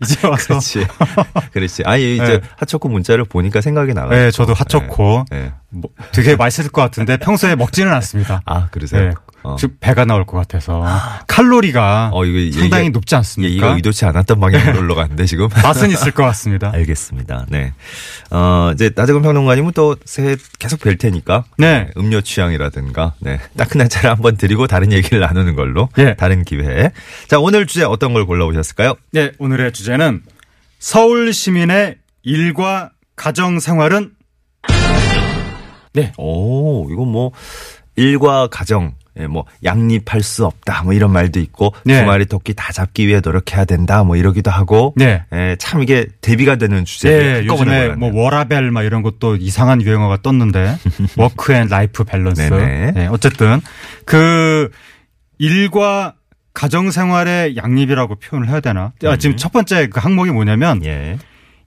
이제 0.02 0.26
와서. 0.26 0.46
그렇지. 0.48 0.86
그렇지. 1.52 1.82
아니, 1.86 2.14
이제 2.16 2.40
네. 2.40 2.40
핫초코 2.56 2.88
문자를 2.88 3.24
보니까 3.24 3.60
생각이 3.60 3.94
나가지고. 3.94 4.14
네, 4.16 4.30
저도 4.30 4.52
핫초코. 4.54 5.24
예. 5.32 5.52
예. 5.74 5.78
뭐 5.78 5.90
되게 6.12 6.36
맛있을 6.36 6.70
것 6.70 6.82
같은데 6.82 7.16
평소에 7.16 7.54
먹지는 7.56 7.92
않습니다. 7.94 8.42
아, 8.46 8.68
그러세요? 8.70 9.08
네. 9.08 9.14
어. 9.42 9.56
즉 9.58 9.78
배가 9.78 10.06
나올 10.06 10.24
것 10.24 10.38
같아서 10.38 10.82
칼로리가 11.26 12.10
어, 12.14 12.24
이거 12.24 12.58
상당히 12.58 12.84
얘기- 12.86 12.92
높지 12.92 13.14
예, 13.14 13.16
않습니까? 13.18 13.66
이거 13.66 13.76
의도치 13.76 14.06
않았던 14.06 14.40
방향으로 14.40 14.78
올라갔는데, 14.78 15.26
지금. 15.26 15.48
맛은 15.62 15.90
있을 15.90 16.12
것 16.12 16.22
같습니다. 16.22 16.70
알겠습니다. 16.72 17.44
네. 17.50 17.74
어, 18.30 18.70
이제 18.72 18.90
나재근 18.96 19.20
평론가님은 19.20 19.72
또 19.72 19.96
새해 20.06 20.36
계속 20.58 20.80
뵐 20.80 20.96
테니까. 20.96 21.44
네. 21.58 21.90
음료 21.98 22.22
취향이라든가, 22.22 23.12
네. 23.20 23.38
따끈한 23.58 23.90
차를 23.90 24.10
한번 24.10 24.38
드리고 24.38 24.66
다른 24.66 24.92
얘기를 24.92 25.20
나누는 25.20 25.56
걸로. 25.56 25.90
예. 25.98 26.14
다른 26.14 26.42
기회에. 26.44 26.92
자, 27.28 27.38
오늘 27.38 27.66
주제 27.66 27.84
어떤 27.84 28.14
걸 28.14 28.24
골라오셨을까요? 28.24 28.94
네, 29.12 29.32
오늘의 29.38 29.72
주제는 29.72 30.22
서울 30.78 31.34
시민의 31.34 31.96
일과 32.22 32.90
가정 33.14 33.60
생활은 33.60 34.12
네. 35.94 36.12
오, 36.18 36.88
이건 36.90 37.08
뭐, 37.08 37.32
일과 37.96 38.48
가정, 38.48 38.94
예, 39.18 39.26
뭐, 39.26 39.44
양립할 39.62 40.22
수 40.22 40.44
없다, 40.44 40.82
뭐 40.82 40.92
이런 40.92 41.12
말도 41.12 41.38
있고, 41.40 41.72
네. 41.84 42.00
두 42.00 42.06
마리 42.06 42.26
토끼 42.26 42.52
다 42.52 42.72
잡기 42.72 43.06
위해 43.06 43.20
노력해야 43.24 43.64
된다, 43.64 44.02
뭐 44.02 44.16
이러기도 44.16 44.50
하고. 44.50 44.92
네. 44.96 45.22
예, 45.32 45.56
참 45.58 45.82
이게 45.82 46.06
대비가 46.20 46.56
되는 46.56 46.84
주제예요. 46.84 47.40
네, 47.42 47.46
요즘에. 47.46 47.88
뭐 47.90 48.10
워라밸 48.12 48.70
막 48.72 48.82
이런 48.82 49.02
것도 49.02 49.36
이상한 49.36 49.80
유행어가 49.80 50.18
떴는데 50.22 50.76
work 51.16 51.52
and 51.52 51.68
life 51.68 52.04
balance. 52.04 52.42
네네. 52.50 52.90
네, 52.92 53.06
어쨌든 53.06 53.60
그 54.04 54.70
일과 55.38 56.14
가정 56.52 56.90
생활의 56.90 57.56
양립이라고 57.56 58.16
표현을 58.16 58.48
해야 58.48 58.60
되나? 58.60 58.92
아, 59.04 59.16
지금 59.16 59.36
첫 59.36 59.52
번째 59.52 59.88
그 59.88 60.00
항목이 60.00 60.30
뭐냐면 60.30 60.78
음. 60.78 60.84
예. 60.84 61.18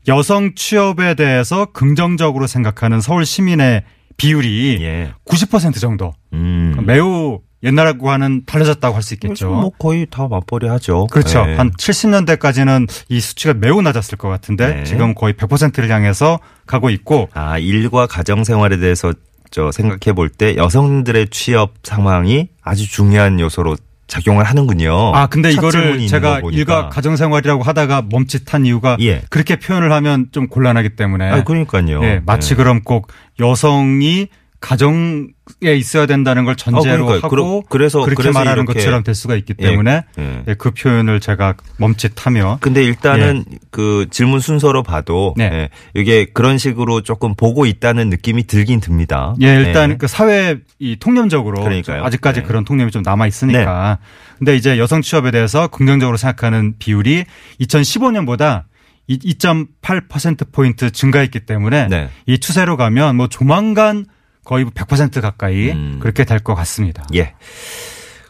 여성 0.07 0.55
취업에 0.55 1.13
대해서 1.15 1.65
긍정적으로 1.65 2.47
생각하는 2.47 3.01
서울 3.01 3.25
시민의 3.25 3.83
비율이 4.17 4.79
예. 4.81 5.13
90% 5.25 5.79
정도. 5.79 6.13
음. 6.33 6.75
매우 6.85 7.39
옛날하고 7.63 8.11
하는 8.11 8.43
달라졌다고 8.45 8.95
할 8.95 9.01
수 9.01 9.13
있겠죠. 9.15 9.49
뭐 9.49 9.69
거의 9.79 10.05
다 10.09 10.27
맞벌이 10.27 10.67
하죠. 10.67 11.07
그렇죠. 11.07 11.43
예. 11.47 11.55
한 11.55 11.71
70년대까지는 11.71 12.87
이 13.09 13.19
수치가 13.19 13.53
매우 13.53 13.81
낮았을 13.81 14.17
것 14.17 14.29
같은데 14.29 14.75
네. 14.75 14.83
지금 14.83 15.13
거의 15.15 15.33
100%를 15.33 15.89
향해서 15.89 16.39
가고 16.65 16.89
있고 16.89 17.29
아, 17.33 17.57
일과 17.57 18.05
가정 18.07 18.43
생활에 18.43 18.77
대해서 18.77 19.13
저 19.49 19.71
생각해 19.71 20.13
볼 20.13 20.29
때 20.29 20.55
여성들의 20.57 21.29
취업 21.29 21.73
상황이 21.83 22.49
아주 22.61 22.87
중요한 22.89 23.39
요소로 23.39 23.75
작용을 24.07 24.45
하는군요. 24.45 25.13
아, 25.13 25.27
근데 25.27 25.51
이거를 25.51 26.07
제가. 26.07 26.41
일가 26.51 26.89
가정생활이라고 26.89 27.63
하다가 27.63 28.03
멈칫한 28.09 28.65
이유가 28.65 28.97
예. 29.01 29.21
그렇게 29.29 29.57
표현을 29.57 29.91
하면 29.91 30.27
좀 30.31 30.47
곤란하기 30.47 30.95
때문에. 30.95 31.29
아, 31.29 31.43
그러니까요. 31.43 32.03
예, 32.03 32.21
마치 32.25 32.49
네. 32.49 32.55
그럼 32.55 32.81
꼭 32.81 33.07
여성이 33.39 34.29
가정에 34.59 35.27
있어야 35.61 36.07
된다는 36.07 36.43
걸 36.43 36.55
전제로 36.55 37.05
그러니까요. 37.05 37.21
하고 37.31 37.63
그래서- 37.69 38.01
그렇게 38.01 38.15
그래서 38.23 38.39
말하는 38.39 38.65
것처럼 38.65 39.03
될 39.03 39.13
수가 39.13 39.35
있기 39.35 39.53
예, 39.59 39.67
때문에 39.69 40.03
예. 40.17 40.43
예, 40.47 40.53
그 40.55 40.71
표현을 40.71 41.19
제가 41.19 41.53
멈칫하며 41.77 42.57
근데 42.59 42.83
일단은 42.83 43.45
그 43.69 44.07
질문 44.09 44.39
순서로 44.39 44.81
봐도 44.81 45.35
네. 45.37 45.45
예, 45.53 45.69
이게 45.93 46.25
그런 46.25 46.57
식으로 46.57 47.01
조금 47.01 47.35
보고 47.35 47.65
있다는 47.67 48.09
느낌이 48.09 48.47
들긴 48.47 48.79
듭니다. 48.79 49.35
예, 49.41 49.55
일단 49.55 49.91
예. 49.91 49.97
그 49.97 50.07
사회 50.07 50.57
이 50.79 50.95
통념적으로 50.99 51.61
그러니까요. 51.63 52.03
아직까지 52.03 52.41
네. 52.41 52.45
그런 52.47 52.65
통념이 52.65 52.89
좀 52.91 53.03
남아 53.03 53.27
있으니까. 53.27 53.99
근데 54.39 54.55
이제 54.55 54.77
여성 54.79 55.01
취업에 55.01 55.29
대해서 55.31 55.67
긍정적으로 55.67 56.17
생각하는 56.17 56.75
비율이 56.79 57.25
2015년보다 57.61 58.63
2.8% 59.09 60.51
포인트 60.51 60.91
증가했기 60.91 61.41
때문에 61.41 61.87
네. 61.87 62.09
이 62.25 62.39
추세로 62.39 62.75
가면 62.77 63.15
뭐 63.15 63.27
조만간 63.27 64.05
거의 64.47 64.63
100% 64.65 65.19
가까이 65.19 65.71
음. 65.71 65.97
그렇게 66.01 66.23
될 66.23 66.39
것 66.39 66.55
같습니다. 66.55 67.05
예. 67.13 67.33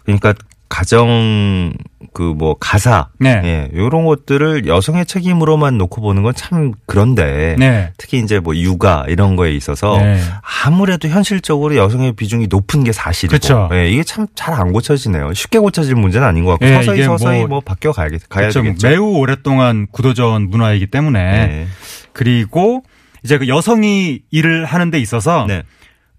그러니까 0.04 0.34
가정 0.70 1.74
그 2.14 2.34
뭐 2.36 2.56
가사 2.60 3.10
네. 3.20 3.42
예, 3.44 3.78
요런 3.78 4.06
것들을 4.06 4.66
여성의 4.68 5.06
책임으로만 5.06 5.78
놓고 5.78 6.02
보는 6.02 6.24
건 6.24 6.34
참 6.36 6.74
그런데 6.88 7.56
네. 7.60 7.92
특히 7.98 8.20
이제 8.20 8.40
뭐 8.40 8.56
육아 8.56 9.06
이런 9.08 9.36
거에 9.36 9.52
있어서 9.52 9.98
네. 9.98 10.20
아무래도 10.66 11.08
현실적으로 11.08 11.76
여성의 11.76 12.14
비중이 12.14 12.48
높은 12.50 12.84
게 12.84 12.92
사실이고 12.92 13.34
그쵸. 13.34 13.70
예, 13.74 13.90
이게 13.92 14.04
참 14.04 14.26
잘 14.36 14.54
안 14.56 14.72
고쳐지네요. 14.74 15.34
쉽게 15.36 15.60
고쳐질 15.60 15.96
문제는 15.96 16.28
아닌 16.28 16.44
것 16.44 16.52
같고 16.52 16.66
예, 16.66 16.74
서서히 16.76 16.98
이게 16.98 17.06
서서히 17.06 17.40
뭐- 17.42 17.48
뭐, 17.48 17.60
바뀌어 17.62 17.92
가야겠 17.92 18.28
가야 18.28 18.50
그렇죠. 18.50 18.62
되겠죠. 18.64 18.88
매우 18.90 19.04
오랫동안 19.18 19.86
구도전 19.92 20.50
문화이기 20.50 20.88
때문에 20.88 21.48
네. 21.48 21.68
그리고 22.14 22.84
이제 23.24 23.38
그 23.38 23.48
여성이 23.48 24.22
일을 24.32 24.66
하는 24.66 24.90
데 24.92 25.00
있어서 25.00 25.46
네. 25.48 25.64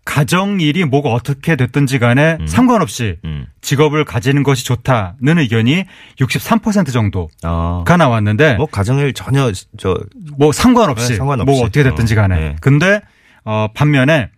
가정 0.08 0.58
일이 0.58 0.86
뭐가 0.86 1.10
어떻게 1.10 1.54
됐든지 1.54 1.98
간에 1.98 2.38
상관없이 2.46 3.18
음. 3.26 3.46
직업을 3.60 4.06
가지는 4.06 4.42
것이 4.42 4.64
좋다는 4.64 5.38
의견이 5.38 5.84
63% 6.18 6.90
정도가 6.92 7.28
아. 7.42 7.84
나왔는데 7.86 8.54
뭐 8.54 8.64
가정일 8.66 9.12
전혀 9.12 9.52
저 9.76 9.98
뭐 10.38 10.52
상관없이, 10.52 11.10
네, 11.10 11.16
상관없이. 11.16 11.50
뭐 11.50 11.60
어떻게 11.62 11.82
됐든지 11.82 12.14
간에. 12.14 12.34
어, 12.34 12.38
네. 12.38 12.56
근데 12.60 13.00
어 13.44 13.68
반면에 13.74 14.30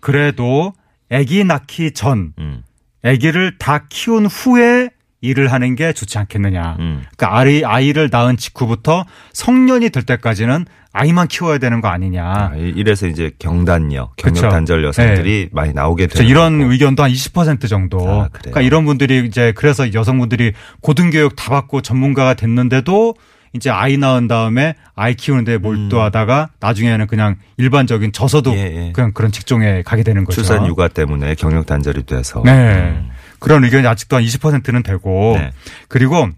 그래도 0.00 0.72
아기 1.10 1.44
낳기 1.44 1.92
전 1.92 2.32
음. 2.38 2.62
아기를 3.04 3.58
다 3.58 3.86
키운 3.88 4.26
후에 4.26 4.90
일을 5.20 5.52
하는 5.52 5.74
게 5.74 5.92
좋지 5.92 6.18
않겠느냐. 6.18 6.76
음. 6.78 7.04
그러니까 7.16 7.38
아이, 7.38 7.64
아이를 7.64 8.08
낳은 8.10 8.36
직후부터 8.36 9.04
성년이 9.32 9.90
될 9.90 10.02
때까지는 10.04 10.64
아이만 10.94 11.26
키워야 11.28 11.58
되는 11.58 11.80
거 11.80 11.88
아니냐. 11.88 12.24
아, 12.24 12.52
이- 12.56 12.72
이래서 12.76 13.06
이제 13.06 13.30
경단녀. 13.38 14.10
경력 14.16 14.50
단절 14.50 14.84
여성들이 14.84 15.48
많이 15.52 15.72
나오게 15.72 16.06
되는 16.08 16.28
이런 16.28 16.58
거고. 16.58 16.72
의견도 16.72 17.02
한 17.02 17.10
20% 17.10 17.68
정도. 17.68 17.98
아? 18.08 18.28
그러니까 18.30 18.60
이런 18.60 18.84
분들이 18.84 19.24
이제 19.26 19.52
그래서 19.56 19.92
여성분들이 19.94 20.52
고등교육 20.82 21.34
다 21.34 21.50
받고 21.50 21.80
전문가가 21.80 22.34
됐는데도 22.34 23.14
이제 23.54 23.68
아이 23.70 23.96
낳은 23.98 24.28
다음에 24.28 24.74
아이 24.94 25.14
키우는데 25.14 25.58
몰두하다가 25.58 26.50
나중에는 26.60 27.06
그냥 27.06 27.36
일반적인 27.58 28.12
저서도 28.12 28.50
음. 28.52 28.56
예, 28.56 28.60
예. 28.88 28.92
그냥 28.92 29.12
그런 29.12 29.30
직종에 29.32 29.82
가게 29.82 30.02
되는 30.02 30.24
거죠. 30.24 30.42
출산 30.42 30.66
육아 30.66 30.88
때문에 30.88 31.34
경력 31.34 31.66
단절이 31.66 32.04
돼서 32.04 32.42
네. 32.44 33.02
그런 33.40 33.64
의견이 33.64 33.86
아직도 33.86 34.16
한 34.16 34.22
20%는 34.24 34.82
되고 34.82 35.36
네. 35.38 35.50
그리고 35.88 36.28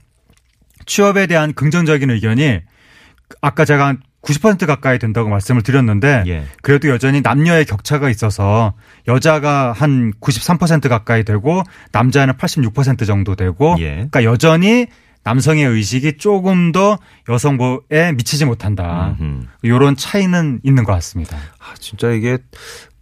취업에 0.86 1.26
대한 1.26 1.52
긍정적인 1.54 2.10
의견이 2.10 2.60
아까 3.40 3.64
제가 3.64 3.86
한 3.86 3.98
90% 4.24 4.66
가까이 4.66 4.98
된다고 4.98 5.28
말씀을 5.28 5.62
드렸는데 5.62 6.24
예. 6.26 6.44
그래도 6.62 6.88
여전히 6.88 7.20
남녀의 7.20 7.66
격차가 7.66 8.10
있어서 8.10 8.74
여자가 9.06 9.72
한 9.72 10.12
93% 10.20 10.88
가까이 10.88 11.24
되고 11.24 11.62
남자는 11.92 12.34
86% 12.34 13.06
정도 13.06 13.36
되고 13.36 13.76
예. 13.78 13.90
그러니까 13.94 14.24
여전히 14.24 14.86
남성의 15.24 15.64
의식이 15.64 16.18
조금 16.18 16.72
더 16.72 16.98
여성보에 17.28 18.12
미치지 18.14 18.44
못한다. 18.44 19.16
음흠. 19.20 19.46
이런 19.62 19.96
차이는 19.96 20.60
있는 20.62 20.84
것 20.84 20.92
같습니다. 20.92 21.36
아, 21.58 21.74
진짜 21.78 22.10
이게 22.10 22.38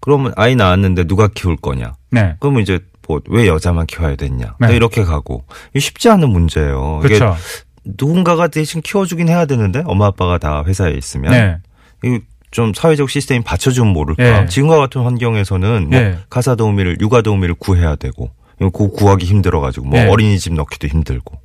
그러면 0.01 0.33
아이 0.37 0.55
낳았는데 0.55 1.05
누가 1.05 1.29
키울 1.29 1.57
거냐? 1.57 1.95
네. 2.11 2.37
그러면 2.41 2.63
이제 2.63 2.79
뭐 3.09 3.21
왜 3.29 3.47
여자만 3.49 3.87
키워야 3.87 4.17
됐냐. 4.17 4.55
네. 4.61 4.77
이렇게 4.77 5.03
가고. 5.03 5.45
쉽지 5.77 6.09
않은 6.11 6.29
문제예요. 6.31 7.01
그렇죠. 7.03 7.37
누군가가 7.85 8.49
대신 8.49 8.81
키워주긴 8.81 9.29
해야 9.29 9.45
되는데 9.47 9.83
엄마 9.87 10.07
아빠가 10.07 10.39
다 10.39 10.63
회사에 10.67 10.93
있으면 10.93 11.33
네. 11.33 11.59
이좀 12.51 12.73
사회적 12.75 13.11
시스템이 13.11 13.45
받쳐주면 13.45 13.93
모를까. 13.93 14.43
예. 14.43 14.47
지금과 14.47 14.77
같은 14.79 15.03
환경에서는 15.03 15.91
뭐 15.91 15.99
예. 15.99 16.19
가사 16.31 16.55
도우미를 16.55 16.99
육아 17.01 17.23
도우미를 17.23 17.55
구해야 17.55 17.97
되고 17.97 18.31
이거 18.61 18.71
그 18.71 18.89
구하기 18.91 19.27
힘들어가지고 19.27 19.87
뭐 19.87 19.99
예. 19.99 20.07
어린이집 20.07 20.53
넣기도 20.55 20.87
힘들고. 20.89 21.41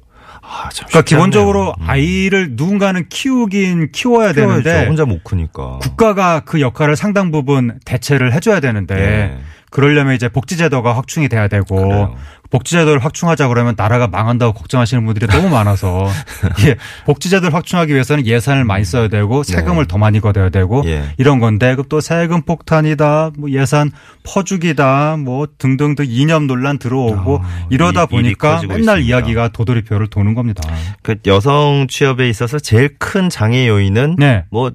아, 0.50 0.70
참 0.72 0.88
그러니까 0.88 1.02
기본적으로. 1.02 1.74
음. 1.80 1.90
아이를 1.90 2.50
누군가는 2.52 3.04
키우긴 3.10 3.92
키워야 3.92 4.32
키워야죠. 4.32 4.34
되는데 4.64 4.88
혼자 4.88 5.04
못 5.06 5.24
크니까. 5.24 5.80
국가가 5.82 6.42
그 6.42 6.62
역할을 6.62 6.96
상당 6.96 7.32
부분 7.32 7.80
대체를 7.86 8.34
해줘야 8.34 8.60
되는데 8.60 8.96
예. 8.96 9.38
그러려면 9.78 10.16
이제 10.16 10.28
복지제도가 10.28 10.96
확충이 10.96 11.30
돼야 11.30 11.48
되고 11.48 11.76
그래요. 11.76 12.16
복지제도를 12.50 13.04
확충하자 13.06 13.48
그러면 13.48 13.76
나라가 13.78 14.08
망한다고 14.08 14.54
걱정하시는 14.54 15.06
분들이 15.06 15.28
너무 15.28 15.50
많아서 15.50 16.08
예, 16.66 16.78
복지제도를 17.06 17.54
확충하기 17.54 17.94
위해서는 17.94 18.26
예산을 18.26 18.64
많이 18.64 18.86
써야 18.86 19.08
되고 19.08 19.44
세금을 19.44 19.84
네. 19.84 19.88
더 19.88 20.00
많이 20.00 20.20
걷어야 20.20 20.50
되고 20.50 20.82
예. 20.88 21.04
이런 21.20 21.40
건데 21.40 21.76
그또 21.76 22.02
세금 22.02 22.42
폭탄이다 22.42 23.32
뭐 23.38 23.52
예산 23.52 23.92
퍼주기다 24.24 25.18
뭐 25.18 25.46
등등등 25.60 26.06
이념 26.08 26.48
논란 26.48 26.80
들어오고 26.80 27.42
아, 27.44 27.68
이러다 27.70 28.04
이- 28.04 28.08
보니까 28.08 28.62
맨날 28.62 28.80
있습니다. 28.80 28.98
이야기가 29.00 29.50
도돌이표를 29.50 30.08
도는 30.08 30.34
겁니다. 30.34 30.64
그 31.04 31.18
여성 31.28 31.86
취업에 31.88 32.28
있어서 32.30 32.58
제일 32.58 32.98
큰 32.98 33.30
장애 33.30 33.68
요인은 33.68 34.16
네. 34.18 34.46
뭐 34.50 34.72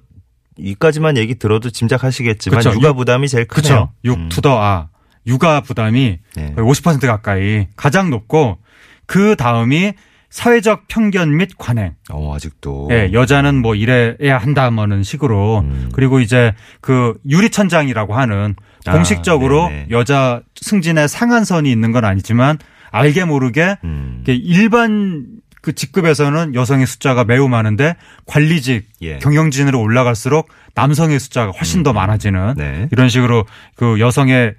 이까지만 0.58 1.16
얘기 1.16 1.34
들어도 1.38 1.70
짐작하시겠지만 1.70 2.58
그쵸. 2.58 2.72
육아 2.74 2.88
육- 2.90 2.96
부담이 2.96 3.28
제일 3.28 3.46
크네요. 3.46 3.68
그렇죠. 3.72 3.92
육 4.04 4.18
음. 4.18 4.28
투더 4.28 4.60
아 4.62 4.88
육아 5.26 5.60
부담이 5.60 6.18
네. 6.36 6.52
거의 6.54 6.68
50% 6.68 7.06
가까이 7.06 7.68
가장 7.76 8.10
높고 8.10 8.58
그 9.06 9.36
다음이 9.36 9.94
사회적 10.30 10.88
편견 10.88 11.36
및 11.36 11.50
관행. 11.58 11.94
어, 12.10 12.34
아직도. 12.34 12.88
예, 12.90 13.10
여자는 13.12 13.60
뭐 13.60 13.74
이래야 13.74 14.38
한다면은 14.38 15.02
식으로 15.02 15.60
음. 15.60 15.90
그리고 15.92 16.20
이제 16.20 16.54
그 16.80 17.18
유리천장이라고 17.28 18.14
하는 18.14 18.54
아, 18.86 18.92
공식적으로 18.92 19.68
네네. 19.68 19.86
여자 19.90 20.40
승진에 20.56 21.06
상한선이 21.06 21.70
있는 21.70 21.92
건 21.92 22.06
아니지만 22.06 22.58
알게 22.90 23.26
모르게 23.26 23.76
음. 23.84 24.24
일반 24.26 25.26
그 25.60 25.74
직급에서는 25.74 26.54
여성의 26.54 26.86
숫자가 26.86 27.24
매우 27.24 27.48
많은데 27.48 27.96
관리직 28.26 28.88
예. 29.02 29.18
경영진으로 29.18 29.80
올라갈수록 29.80 30.48
남성의 30.74 31.20
숫자가 31.20 31.52
훨씬 31.52 31.82
더 31.82 31.92
많아지는 31.92 32.54
네. 32.56 32.88
이런 32.90 33.08
식으로 33.08 33.44
그 33.76 34.00
여성의 34.00 34.54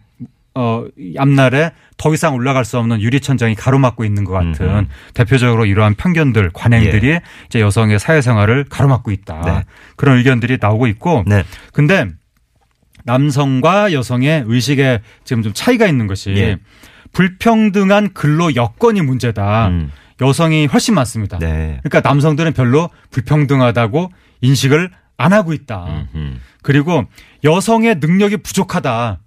어 0.55 0.85
앞날에 1.17 1.71
더 1.97 2.13
이상 2.13 2.35
올라갈 2.35 2.63
수 2.63 2.77
없는 2.77 3.01
유리천장이 3.01 3.55
가로막고 3.55 4.05
있는 4.05 4.23
것 4.23 4.33
같은 4.33 4.69
음흠. 4.69 4.85
대표적으로 5.15 5.65
이러한 5.65 5.95
편견들 5.95 6.51
관행들이 6.53 7.19
이제 7.47 7.59
여성의 7.59 7.97
사회생활을 7.97 8.65
가로막고 8.69 9.11
있다 9.11 9.41
네. 9.41 9.63
그런 9.95 10.17
의견들이 10.17 10.59
나오고 10.61 10.85
있고 10.87 11.23
네. 11.25 11.43
근데 11.71 12.07
남성과 13.05 13.93
여성의 13.93 14.43
의식에 14.45 15.01
지금 15.23 15.41
좀 15.41 15.53
차이가 15.53 15.87
있는 15.87 16.05
것이 16.05 16.31
예. 16.37 16.57
불평등한 17.13 18.13
근로 18.13 18.55
여건이 18.55 19.01
문제다 19.01 19.67
음. 19.69 19.91
여성이 20.21 20.67
훨씬 20.67 20.93
많습니다 20.93 21.39
네. 21.39 21.79
그러니까 21.83 22.07
남성들은 22.07 22.53
별로 22.53 22.91
불평등하다고 23.09 24.11
인식을 24.41 24.91
안 25.17 25.33
하고 25.33 25.53
있다. 25.53 26.07
음. 26.15 26.39
그리고 26.61 27.05
여성의 27.43 27.95
능력이 27.99 28.37
부족하다. 28.37 29.19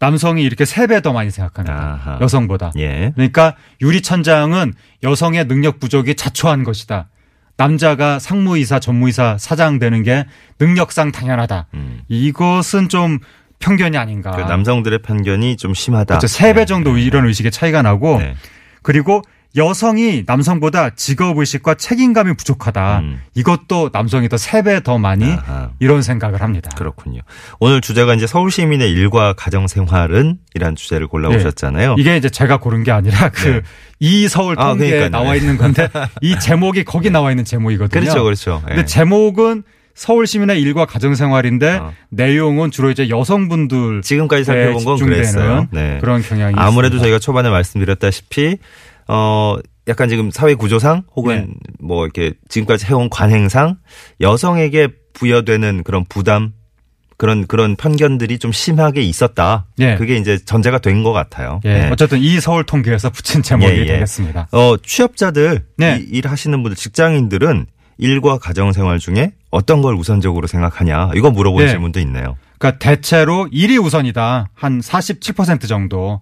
남성이 0.00 0.42
이렇게 0.42 0.64
세 0.64 0.86
배 0.86 1.00
더 1.00 1.12
많이 1.12 1.30
생각합니다. 1.30 2.00
아하. 2.04 2.18
여성보다. 2.20 2.72
예. 2.78 3.12
그러니까 3.14 3.54
유리천장은 3.80 4.72
여성의 5.02 5.46
능력 5.46 5.78
부족이 5.78 6.14
자초한 6.16 6.64
것이다. 6.64 7.08
남자가 7.56 8.18
상무이사, 8.18 8.80
전무이사, 8.80 9.36
사장 9.38 9.78
되는 9.78 10.02
게 10.02 10.24
능력상 10.58 11.12
당연하다. 11.12 11.66
음. 11.74 12.00
이것은 12.08 12.88
좀 12.88 13.18
편견이 13.58 13.98
아닌가. 13.98 14.30
그 14.30 14.40
남성들의 14.40 15.00
편견이 15.02 15.58
좀 15.58 15.74
심하다. 15.74 16.06
그렇죠. 16.06 16.26
세배 16.26 16.60
네. 16.60 16.64
정도 16.64 16.96
이런 16.96 17.26
의식의 17.26 17.50
차이가 17.52 17.82
나고 17.82 18.18
네. 18.18 18.34
그리고 18.82 19.20
여성이 19.56 20.22
남성보다 20.26 20.90
직업의식과 20.90 21.74
책임감이 21.74 22.34
부족하다. 22.36 22.98
음. 23.00 23.20
이것도 23.34 23.90
남성이 23.92 24.28
더 24.28 24.36
세 24.36 24.62
배 24.62 24.80
더 24.80 24.98
많이 24.98 25.24
아하. 25.32 25.70
이런 25.80 26.02
생각을 26.02 26.40
합니다. 26.40 26.70
그렇군요. 26.76 27.20
오늘 27.58 27.80
주제가 27.80 28.14
이제 28.14 28.26
서울 28.28 28.50
시민의 28.52 28.92
일과 28.92 29.32
가정 29.32 29.66
생활은 29.66 30.38
이란 30.54 30.76
주제를 30.76 31.08
골라오셨잖아요. 31.08 31.96
이게 31.98 32.16
이제 32.16 32.28
제가 32.28 32.58
고른 32.58 32.84
게 32.84 32.92
아니라 32.92 33.28
그 33.30 33.46
네. 33.48 33.60
이 33.98 34.28
서울 34.28 34.54
아, 34.58 34.68
통계에 34.68 34.90
그러니까요. 34.90 35.10
나와 35.22 35.34
있는 35.34 35.56
건데 35.58 35.88
이 36.22 36.38
제목이 36.38 36.84
거기 36.84 37.10
나와 37.10 37.30
있는 37.30 37.44
제목이거든요. 37.44 38.00
그렇죠, 38.02 38.22
그렇죠. 38.24 38.62
근데 38.66 38.82
예. 38.82 38.84
제목은 38.84 39.64
서울 39.96 40.26
시민의 40.26 40.62
일과 40.62 40.86
가정 40.86 41.14
생활인데 41.16 41.72
어. 41.78 41.92
내용은 42.10 42.70
주로 42.70 42.90
이제 42.90 43.08
여성분들 43.10 44.02
지금까지 44.02 44.44
살펴본 44.44 44.84
건 44.84 44.98
그랬어요. 44.98 45.66
네. 45.72 45.98
그런 46.00 46.22
경향이 46.22 46.54
아무래도 46.56 46.94
있습니다. 46.96 47.02
저희가 47.02 47.18
초반에 47.18 47.50
말씀드렸다시피 47.50 48.58
어 49.12 49.56
약간 49.88 50.08
지금 50.08 50.30
사회 50.30 50.54
구조상 50.54 51.02
혹은 51.16 51.36
네. 51.48 51.54
뭐 51.80 52.04
이렇게 52.04 52.32
지금까지 52.48 52.86
해온 52.86 53.10
관행상 53.10 53.76
여성에게 54.20 54.88
부여되는 55.14 55.82
그런 55.82 56.04
부담 56.08 56.52
그런 57.16 57.46
그런 57.46 57.76
편견들이 57.76 58.38
좀 58.38 58.52
심하게 58.52 59.02
있었다. 59.02 59.66
예. 59.80 59.96
그게 59.96 60.16
이제 60.16 60.38
전제가 60.38 60.78
된 60.78 61.02
것 61.02 61.12
같아요. 61.12 61.60
예, 61.64 61.74
네. 61.74 61.88
어쨌든 61.90 62.18
이 62.20 62.40
서울 62.40 62.64
통계에서 62.64 63.10
붙인 63.10 63.42
제목이 63.42 63.70
예, 63.72 63.78
예. 63.80 63.86
되겠습니다. 63.86 64.48
어 64.52 64.76
취업자들 64.82 65.66
네. 65.76 65.98
이- 66.00 66.04
일하시는 66.18 66.62
분들 66.62 66.76
직장인들은 66.76 67.66
일과 67.98 68.38
가정 68.38 68.72
생활 68.72 68.98
중에 68.98 69.32
어떤 69.50 69.82
걸 69.82 69.94
우선적으로 69.96 70.46
생각하냐 70.46 71.10
이거 71.14 71.30
물어보는 71.30 71.66
네. 71.66 71.72
질문도 71.72 72.00
있네요. 72.00 72.36
그러니까 72.58 72.78
대체로 72.78 73.48
일이 73.50 73.76
우선이다. 73.76 74.50
한 74.54 74.80
47% 74.80 75.66
정도. 75.68 76.20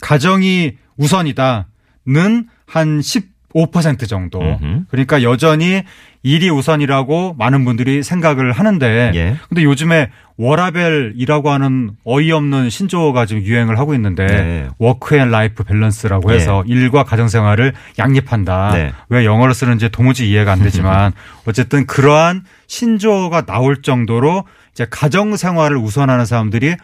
가정이 0.00 0.72
우선이다 0.98 1.68
는 2.06 2.48
한15% 2.68 4.08
정도. 4.08 4.40
음흠. 4.40 4.84
그러니까 4.88 5.22
여전히 5.22 5.82
일이 6.22 6.48
우선이라고 6.50 7.34
많은 7.38 7.64
분들이 7.64 8.02
생각을 8.02 8.52
하는데 8.52 9.12
예. 9.14 9.36
근데 9.48 9.62
요즘에 9.62 10.10
워라밸이라고 10.36 11.50
하는 11.50 11.90
어이없는 12.04 12.70
신조어가 12.70 13.26
지금 13.26 13.42
유행을 13.42 13.78
하고 13.78 13.94
있는데 13.94 14.26
네. 14.26 14.68
work 14.78 15.14
and 15.16 15.30
life 15.30 15.62
balance라고 15.62 16.32
해서 16.32 16.64
일과 16.66 17.04
가정 17.04 17.28
생활을 17.28 17.74
양립한다. 17.98 18.72
네. 18.72 18.92
왜 19.10 19.24
영어를 19.24 19.54
쓰는지 19.54 19.90
도무지 19.90 20.28
이해가 20.28 20.52
안 20.52 20.60
되지만 20.60 21.12
어쨌든 21.46 21.86
그러한 21.86 22.44
신조어가 22.66 23.42
나올 23.42 23.82
정도로 23.82 24.44
이제 24.72 24.86
가정 24.90 25.36
생활을 25.36 25.76
우선하는 25.76 26.24
사람들이 26.26 26.74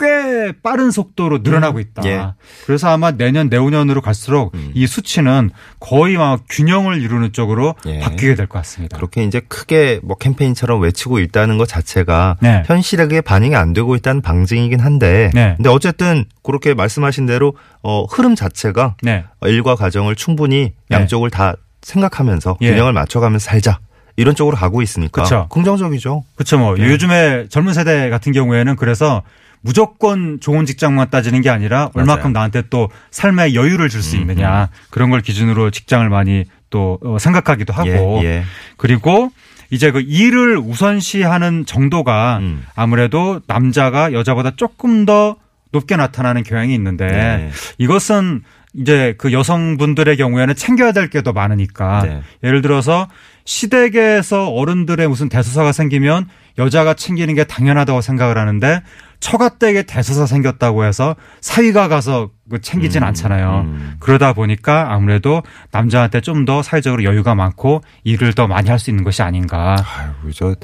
꽤 0.00 0.52
빠른 0.62 0.90
속도로 0.90 1.38
늘어나고 1.42 1.78
있다. 1.78 2.02
예. 2.06 2.22
그래서 2.64 2.88
아마 2.88 3.10
내년 3.10 3.48
내후년으로 3.48 4.00
갈수록 4.00 4.54
음. 4.54 4.70
이 4.74 4.86
수치는 4.86 5.50
거의 5.78 6.16
막 6.16 6.40
균형을 6.48 7.02
이루는 7.02 7.32
쪽으로 7.32 7.74
예. 7.86 7.98
바뀌게 8.00 8.34
될 8.34 8.46
것 8.46 8.58
같습니다. 8.60 8.96
그렇게 8.96 9.22
이제 9.24 9.40
크게 9.40 10.00
뭐 10.02 10.16
캠페인처럼 10.16 10.80
외치고 10.80 11.18
있다는 11.18 11.58
것 11.58 11.68
자체가 11.68 12.36
네. 12.40 12.62
현실에게 12.66 13.20
반영이 13.20 13.54
안 13.54 13.72
되고 13.74 13.94
있다는 13.94 14.22
방증이긴 14.22 14.80
한데 14.80 15.30
네. 15.34 15.54
근데 15.56 15.68
어쨌든 15.68 16.24
그렇게 16.42 16.72
말씀하신 16.74 17.26
대로 17.26 17.54
어 17.82 18.04
흐름 18.04 18.34
자체가 18.34 18.96
네. 19.02 19.24
일과 19.42 19.74
가정을 19.76 20.16
충분히 20.16 20.72
네. 20.88 20.96
양쪽을 20.96 21.30
다 21.30 21.54
생각하면서 21.82 22.56
예. 22.62 22.70
균형을 22.70 22.92
맞춰가면서 22.92 23.44
살자 23.44 23.78
이런 24.16 24.34
쪽으로 24.34 24.56
가고 24.56 24.82
있으니까 24.82 25.22
그쵸. 25.22 25.46
긍정적이죠. 25.50 26.24
그렇죠. 26.34 26.58
뭐 26.58 26.74
네. 26.76 26.88
요즘에 26.90 27.46
젊은 27.48 27.72
세대 27.72 28.10
같은 28.10 28.32
경우에는 28.32 28.76
그래서 28.76 29.22
무조건 29.62 30.38
좋은 30.40 30.64
직장만 30.66 31.10
따지는 31.10 31.42
게 31.42 31.50
아니라 31.50 31.90
얼마큼 31.94 32.22
맞아요. 32.22 32.32
나한테 32.32 32.62
또 32.70 32.88
삶의 33.10 33.54
여유를 33.54 33.88
줄 33.88 34.02
수 34.02 34.16
있느냐 34.16 34.68
그런 34.90 35.10
걸 35.10 35.20
기준으로 35.20 35.70
직장을 35.70 36.08
많이 36.08 36.44
또 36.70 36.98
어, 37.04 37.18
생각하기도 37.18 37.72
하고 37.72 38.20
예, 38.22 38.24
예. 38.24 38.42
그리고 38.76 39.30
이제 39.70 39.90
그 39.90 40.00
일을 40.00 40.56
우선시하는 40.58 41.66
정도가 41.66 42.38
음. 42.40 42.64
아무래도 42.74 43.40
남자가 43.46 44.12
여자보다 44.12 44.52
조금 44.56 45.04
더 45.04 45.36
높게 45.72 45.96
나타나는 45.96 46.42
경향이 46.42 46.74
있는데 46.74 47.06
네. 47.06 47.50
이것은 47.78 48.42
이제 48.74 49.14
그 49.18 49.32
여성분들의 49.32 50.16
경우에는 50.16 50.54
챙겨야 50.54 50.92
될 50.92 51.08
게 51.10 51.22
더 51.22 51.32
많으니까 51.32 52.02
네. 52.04 52.22
예를 52.44 52.62
들어서 52.62 53.08
시댁에서 53.44 54.48
어른들의 54.48 55.06
무슨 55.08 55.28
대소사가 55.28 55.72
생기면 55.72 56.28
여자가 56.58 56.94
챙기는 56.94 57.34
게 57.34 57.44
당연하다고 57.44 58.00
생각을 58.00 58.38
하는데 58.38 58.82
처가댁에 59.20 59.82
대소사 59.84 60.26
생겼다고 60.26 60.84
해서 60.84 61.14
사위가 61.40 61.88
가서 61.88 62.30
그 62.50 62.60
챙기진 62.60 63.02
음, 63.02 63.08
않잖아요. 63.08 63.60
음. 63.66 63.96
그러다 64.00 64.32
보니까 64.32 64.92
아무래도 64.92 65.42
남자한테 65.70 66.20
좀 66.20 66.44
더 66.46 66.62
사회적으로 66.62 67.04
여유가 67.04 67.34
많고 67.34 67.82
일을 68.04 68.32
더 68.32 68.46
많이 68.48 68.68
할 68.70 68.78
수 68.78 68.90
있는 68.90 69.04
것이 69.04 69.22
아닌가. 69.22 69.76
아유, 69.78 70.32
저 70.34 70.54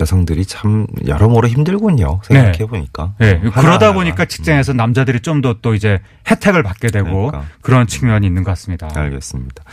여성들이 0.00 0.46
참 0.46 0.86
여러모로 1.06 1.48
힘들군요. 1.48 2.20
생각해 2.22 2.58
보니까. 2.66 3.14
예, 3.20 3.40
그러다 3.52 3.92
보니까 3.92 4.24
직장에서 4.24 4.72
남자들이 4.72 5.20
좀 5.20 5.40
더 5.42 5.54
또 5.60 5.74
이제 5.74 5.98
혜택을 6.30 6.62
받게 6.62 6.88
되고 6.88 7.26
음. 7.26 7.30
그러니까. 7.30 7.44
그런 7.62 7.86
측면이 7.88 8.24
있는 8.26 8.44
것 8.44 8.52
같습니다. 8.52 8.88
알겠습니다. 8.94 9.64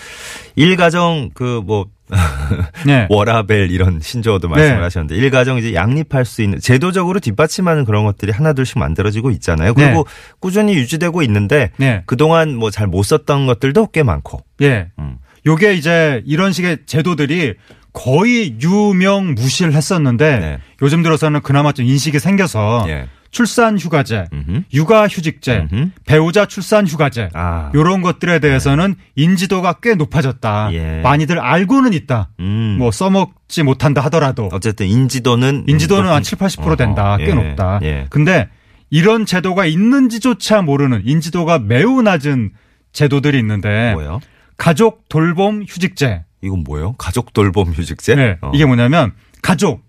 일가정 0.55 1.29
그 1.35 1.61
뭐 1.63 1.85
네. 2.85 3.07
워라벨 3.09 3.71
이런 3.71 3.99
신조어도 4.01 4.47
말씀을 4.47 4.77
네. 4.77 4.83
하셨는데 4.83 5.15
일가정 5.15 5.57
이제 5.57 5.73
양립할 5.73 6.25
수 6.25 6.41
있는 6.43 6.59
제도적으로 6.59 7.19
뒷받침하는 7.19 7.85
그런 7.85 8.05
것들이 8.05 8.31
하나둘씩 8.31 8.77
만들어지고 8.77 9.31
있잖아요. 9.31 9.73
그리고 9.73 10.05
꾸준히 10.39 10.75
유지되고 10.75 11.21
있는데 11.23 11.71
네. 11.77 12.03
그동안 12.05 12.55
뭐 12.55 12.69
잘 12.69 12.87
못 12.87 13.03
썼던 13.03 13.47
것들도 13.47 13.87
꽤 13.87 14.03
많고. 14.03 14.41
예. 14.61 14.89
음. 14.99 15.17
요게 15.47 15.73
이제 15.73 16.21
이런 16.25 16.51
식의 16.53 16.79
제도들이 16.85 17.53
거의 17.93 18.55
유명 18.61 19.33
무실 19.35 19.71
했었는데 19.71 20.39
네. 20.39 20.57
요즘 20.81 21.01
들어서는 21.01 21.41
그나마 21.41 21.71
좀 21.71 21.85
인식이 21.85 22.19
생겨서 22.19 22.85
예. 22.89 23.07
출산 23.39 23.77
휴가제, 23.77 24.27
음흠. 24.31 24.61
육아 24.73 25.09
휴직제, 25.09 25.67
음흠. 25.69 25.89
배우자 26.05 26.45
출산 26.45 26.87
휴가제 26.87 27.27
아. 27.33 27.69
요런 27.75 28.01
것들에 28.01 28.39
대해서는 28.39 28.95
인지도가 29.17 29.73
꽤 29.83 29.93
높아졌다. 29.95 30.69
예. 30.71 31.01
많이들 31.01 31.37
알고는 31.39 31.91
있다. 31.91 32.29
음. 32.39 32.77
뭐 32.79 32.91
써먹지 32.91 33.63
못한다 33.63 33.99
하더라도 34.05 34.47
어쨌든 34.53 34.87
인지도는 34.87 35.65
인지도는 35.67 36.09
한 36.09 36.21
높은- 36.21 36.23
7, 36.23 36.37
80% 36.37 36.77
된다. 36.77 37.17
꽤 37.17 37.27
예, 37.27 37.33
높다. 37.33 37.79
예. 37.83 38.07
근데 38.09 38.47
이런 38.89 39.25
제도가 39.25 39.65
있는지조차 39.65 40.61
모르는 40.61 41.01
인지도가 41.03 41.59
매우 41.59 42.01
낮은 42.01 42.51
제도들이 42.93 43.37
있는데 43.39 43.91
뭐요? 43.95 44.21
가족 44.55 45.09
돌봄 45.09 45.63
휴직제. 45.67 46.23
이건 46.41 46.63
뭐예요? 46.65 46.93
가족 46.97 47.33
돌봄 47.33 47.73
휴직제? 47.73 48.15
네. 48.15 48.37
어. 48.39 48.51
이게 48.55 48.63
뭐냐면 48.65 49.11
가족 49.41 49.83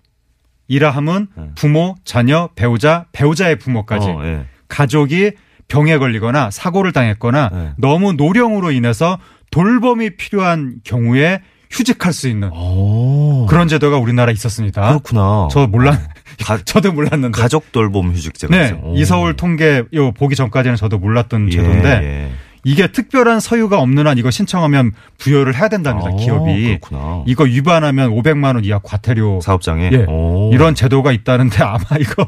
이라 0.68 0.90
함은 0.90 1.28
네. 1.36 1.44
부모, 1.54 1.94
자녀, 2.04 2.48
배우자, 2.54 3.06
배우자의 3.12 3.56
부모까지 3.56 4.08
어, 4.08 4.20
예. 4.24 4.44
가족이 4.68 5.32
병에 5.68 5.98
걸리거나 5.98 6.50
사고를 6.50 6.92
당했거나 6.92 7.50
네. 7.52 7.70
너무 7.78 8.12
노령으로 8.12 8.70
인해서 8.72 9.18
돌봄이 9.50 10.16
필요한 10.16 10.76
경우에 10.84 11.40
휴직할 11.70 12.12
수 12.12 12.28
있는 12.28 12.50
오. 12.52 13.46
그런 13.48 13.66
제도가 13.68 13.96
우리나라에 13.98 14.32
있었습니다. 14.32 14.82
어. 14.82 14.88
그렇구나. 14.88 15.48
저 15.50 15.66
몰랐 15.66 15.98
가- 16.44 16.58
저도 16.64 16.92
몰랐는데. 16.92 17.40
가족 17.40 17.72
돌봄 17.72 18.12
휴직제가 18.12 18.56
네. 18.56 18.80
이서울 18.94 19.34
통계 19.34 19.82
요 19.94 20.12
보기 20.12 20.36
전까지는 20.36 20.76
저도 20.76 20.98
몰랐던 20.98 21.48
예, 21.48 21.50
제도인데 21.56 21.88
예. 22.02 22.30
이게 22.66 22.88
특별한 22.88 23.38
서유가 23.38 23.78
없는 23.78 24.08
한 24.08 24.18
이거 24.18 24.32
신청하면 24.32 24.90
부여를 25.18 25.54
해야 25.54 25.68
된답니다. 25.68 26.10
아, 26.10 26.16
기업이. 26.16 26.78
그렇구나. 26.80 27.22
이거 27.24 27.44
위반하면 27.44 28.10
500만 28.10 28.56
원 28.56 28.64
이하 28.64 28.80
과태료 28.82 29.40
사업장에 29.40 29.90
예. 29.92 30.04
오. 30.08 30.50
이런 30.52 30.74
제도가 30.74 31.12
있다는데 31.12 31.62
아마 31.62 31.84
이거 32.00 32.26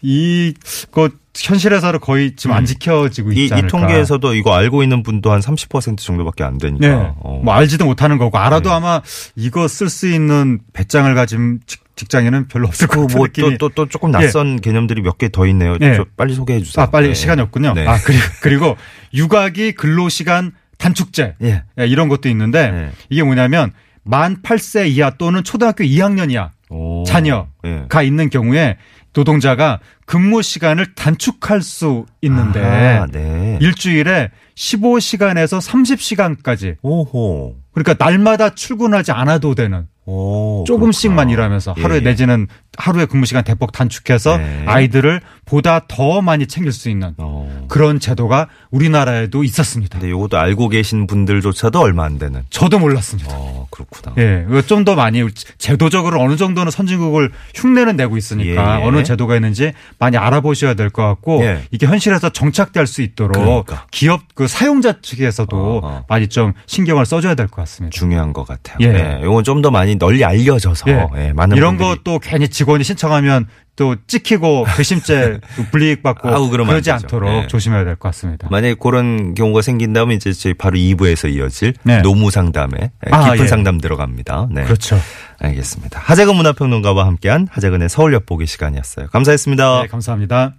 이거 0.00 1.08
현실에서는 1.34 1.98
거의 1.98 2.36
지금 2.36 2.54
안 2.54 2.64
지켜지고 2.64 3.30
음. 3.30 3.32
이, 3.32 3.44
있지 3.44 3.54
이 3.54 3.58
않을까. 3.58 3.76
통계에서도 3.76 4.34
이거 4.34 4.54
알고 4.54 4.84
있는 4.84 5.02
분도 5.02 5.32
한 5.32 5.40
30% 5.40 5.98
정도밖에 5.98 6.44
안 6.44 6.58
되니까. 6.58 6.86
네. 6.86 7.12
어. 7.18 7.40
뭐 7.42 7.52
알지도 7.52 7.84
못하는 7.84 8.18
거고 8.18 8.38
알아도 8.38 8.68
네. 8.68 8.76
아마 8.76 9.02
이거 9.34 9.66
쓸 9.66 9.88
수 9.88 10.06
있는 10.06 10.60
배짱을 10.74 11.16
가진 11.16 11.58
직- 11.96 12.08
직장인은 12.08 12.48
별로 12.48 12.68
없을 12.68 12.86
것 12.88 13.02
같은 13.02 13.20
느낌이. 13.22 13.48
뭐또또 13.48 13.74
또 13.74 13.88
조금 13.88 14.10
낯선 14.10 14.60
개념들이 14.60 15.02
몇 15.02 15.18
개 15.18 15.28
더 15.28 15.46
있네요. 15.48 15.76
네. 15.78 15.94
저 15.96 16.04
빨리 16.16 16.34
소개해 16.34 16.60
주세요. 16.60 16.84
아 16.84 16.90
빨리 16.90 17.08
네. 17.08 17.14
시간이 17.14 17.40
없군요. 17.42 17.74
네. 17.74 17.86
아 17.86 17.98
그리고 18.04 18.22
그리고 18.42 18.76
육아기 19.14 19.72
근로 19.72 20.08
시간 20.08 20.52
단축제 20.78 21.36
예. 21.42 21.62
예, 21.78 21.86
이런 21.86 22.08
것도 22.08 22.28
있는데 22.28 22.70
네. 22.70 22.90
이게 23.08 23.22
뭐냐면 23.22 23.72
만 24.04 24.42
8세 24.42 24.88
이하 24.90 25.10
또는 25.16 25.44
초등학교 25.44 25.84
2학년 25.84 26.30
이하 26.32 26.50
오. 26.70 27.04
자녀가 27.04 27.46
예. 27.64 27.86
있는 28.04 28.30
경우에 28.30 28.78
노동자가 29.14 29.78
근무 30.06 30.42
시간을 30.42 30.94
단축할 30.94 31.60
수 31.62 32.06
있는데 32.22 32.60
아하, 32.64 33.06
네. 33.12 33.58
일주일에 33.60 34.30
15시간에서 34.56 35.60
30시간까지 35.60 36.76
오호. 36.82 37.56
그러니까 37.72 37.94
날마다 38.04 38.50
출근하지 38.54 39.12
않아도 39.12 39.54
되는 39.54 39.86
오, 40.04 40.64
조금씩만 40.66 41.28
그렇구나. 41.28 41.32
일하면서 41.32 41.74
예, 41.78 41.82
하루에 41.82 41.98
예. 41.98 42.00
내지는 42.00 42.48
하루에 42.78 43.04
근무 43.06 43.26
시간 43.26 43.44
대폭 43.44 43.72
단축해서 43.72 44.38
네. 44.38 44.64
아이들을 44.66 45.20
보다 45.44 45.80
더 45.88 46.22
많이 46.22 46.46
챙길 46.46 46.72
수 46.72 46.88
있는 46.88 47.14
어. 47.18 47.66
그런 47.68 48.00
제도가 48.00 48.48
우리나라에도 48.70 49.44
있었습니다. 49.44 49.98
근데 49.98 50.10
요것도 50.10 50.38
알고 50.38 50.68
계신 50.68 51.06
분들조차도 51.06 51.78
얼마 51.80 52.04
안 52.04 52.18
되는. 52.18 52.42
저도 52.50 52.78
몰랐습니다. 52.78 53.30
어, 53.32 53.66
그렇구나. 53.70 54.14
예, 54.18 54.46
좀더 54.66 54.94
많이 54.94 55.22
제도적으로 55.58 56.20
어느 56.20 56.36
정도는 56.36 56.70
선진국을 56.70 57.32
흉내는 57.54 57.96
내고 57.96 58.16
있으니까 58.16 58.78
예, 58.78 58.82
예. 58.82 58.86
어느 58.86 59.02
제도가 59.04 59.34
있는지 59.34 59.72
많이 59.98 60.16
알아보셔야 60.16 60.74
될 60.74 60.90
것 60.90 61.02
같고 61.02 61.42
예. 61.44 61.62
이게 61.70 61.86
현실에서 61.86 62.30
정착될 62.30 62.86
수 62.86 63.02
있도록 63.02 63.32
그러니까. 63.66 63.86
기업 63.90 64.22
그 64.34 64.46
사용자 64.46 65.00
측에서도 65.00 65.56
어, 65.56 65.80
어. 65.82 66.04
많이 66.08 66.28
좀 66.28 66.52
신경을 66.66 67.06
써줘야 67.06 67.34
될 67.34 67.46
것 67.48 67.56
같습니다. 67.62 67.94
중요한 67.96 68.32
것 68.32 68.44
같아요. 68.46 68.76
예. 68.80 69.18
예. 69.20 69.20
요건 69.22 69.44
좀 69.44 69.62
더 69.62 69.70
많이 69.70 69.94
널리 69.96 70.24
알려져서 70.24 70.90
예. 70.90 71.06
예, 71.16 71.32
많은 71.32 71.56
이런 71.56 71.76
분들이 71.76 72.02
것도 72.02 72.18
괜히 72.18 72.48
직원이 72.62 72.84
신청하면 72.84 73.46
또 73.74 73.96
찍히고 74.06 74.66
괘씸죄 74.76 75.40
또 75.56 75.62
불이익 75.72 76.02
받고 76.04 76.28
아우, 76.28 76.48
그러지. 76.48 76.92
않도록 76.92 77.28
예. 77.44 77.46
조심해야 77.48 77.84
될 77.84 77.96
것 77.96 78.08
같습니다. 78.10 78.46
만약에 78.50 78.76
그런 78.80 79.34
경우가 79.34 79.62
생긴다면 79.62 80.14
이제 80.14 80.32
저희 80.32 80.54
바로 80.54 80.76
2부에서 80.76 81.32
이어질 81.34 81.74
네. 81.82 82.02
노무 82.02 82.30
상담에 82.30 82.92
아, 83.10 83.30
깊은 83.32 83.44
예. 83.44 83.48
상담 83.48 83.80
들어갑니다. 83.80 84.48
네. 84.52 84.62
그렇죠. 84.64 84.96
알겠습니다. 85.40 85.98
하재근 86.04 86.36
문화평론가와 86.36 87.04
함께한 87.06 87.48
하재근의 87.50 87.88
서울 87.88 88.12
엿보기 88.14 88.46
시간이었어요. 88.46 89.08
감사했습니다. 89.08 89.82
네, 89.82 89.88
감사합니다. 89.88 90.54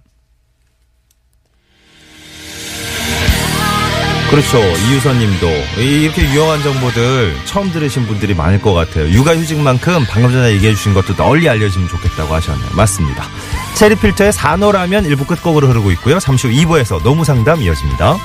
그렇죠. 4.30 4.58
이유선 4.58 5.18
님도 5.18 5.46
이렇게 5.78 6.22
유용한 6.22 6.60
정보들 6.62 7.36
처음 7.44 7.70
들으신 7.70 8.06
분들이 8.06 8.34
많을 8.34 8.60
것 8.60 8.72
같아요. 8.72 9.08
육아휴직만큼 9.08 10.06
방금 10.08 10.32
전에 10.32 10.52
얘기해 10.52 10.74
주신 10.74 10.92
것도 10.92 11.14
널리 11.14 11.48
알려지면 11.48 11.88
좋겠다고 11.88 12.34
하셨네요. 12.34 12.70
맞습니다. 12.74 13.28
체리필터의 13.76 14.32
산호라면 14.32 15.04
일부 15.04 15.24
끝곡으로 15.24 15.68
흐르고 15.68 15.92
있고요. 15.92 16.18
잠시 16.18 16.48
후 16.48 16.52
2부에서 16.52 17.02
노무 17.02 17.24
상담 17.24 17.62
이어집니다. 17.62 18.18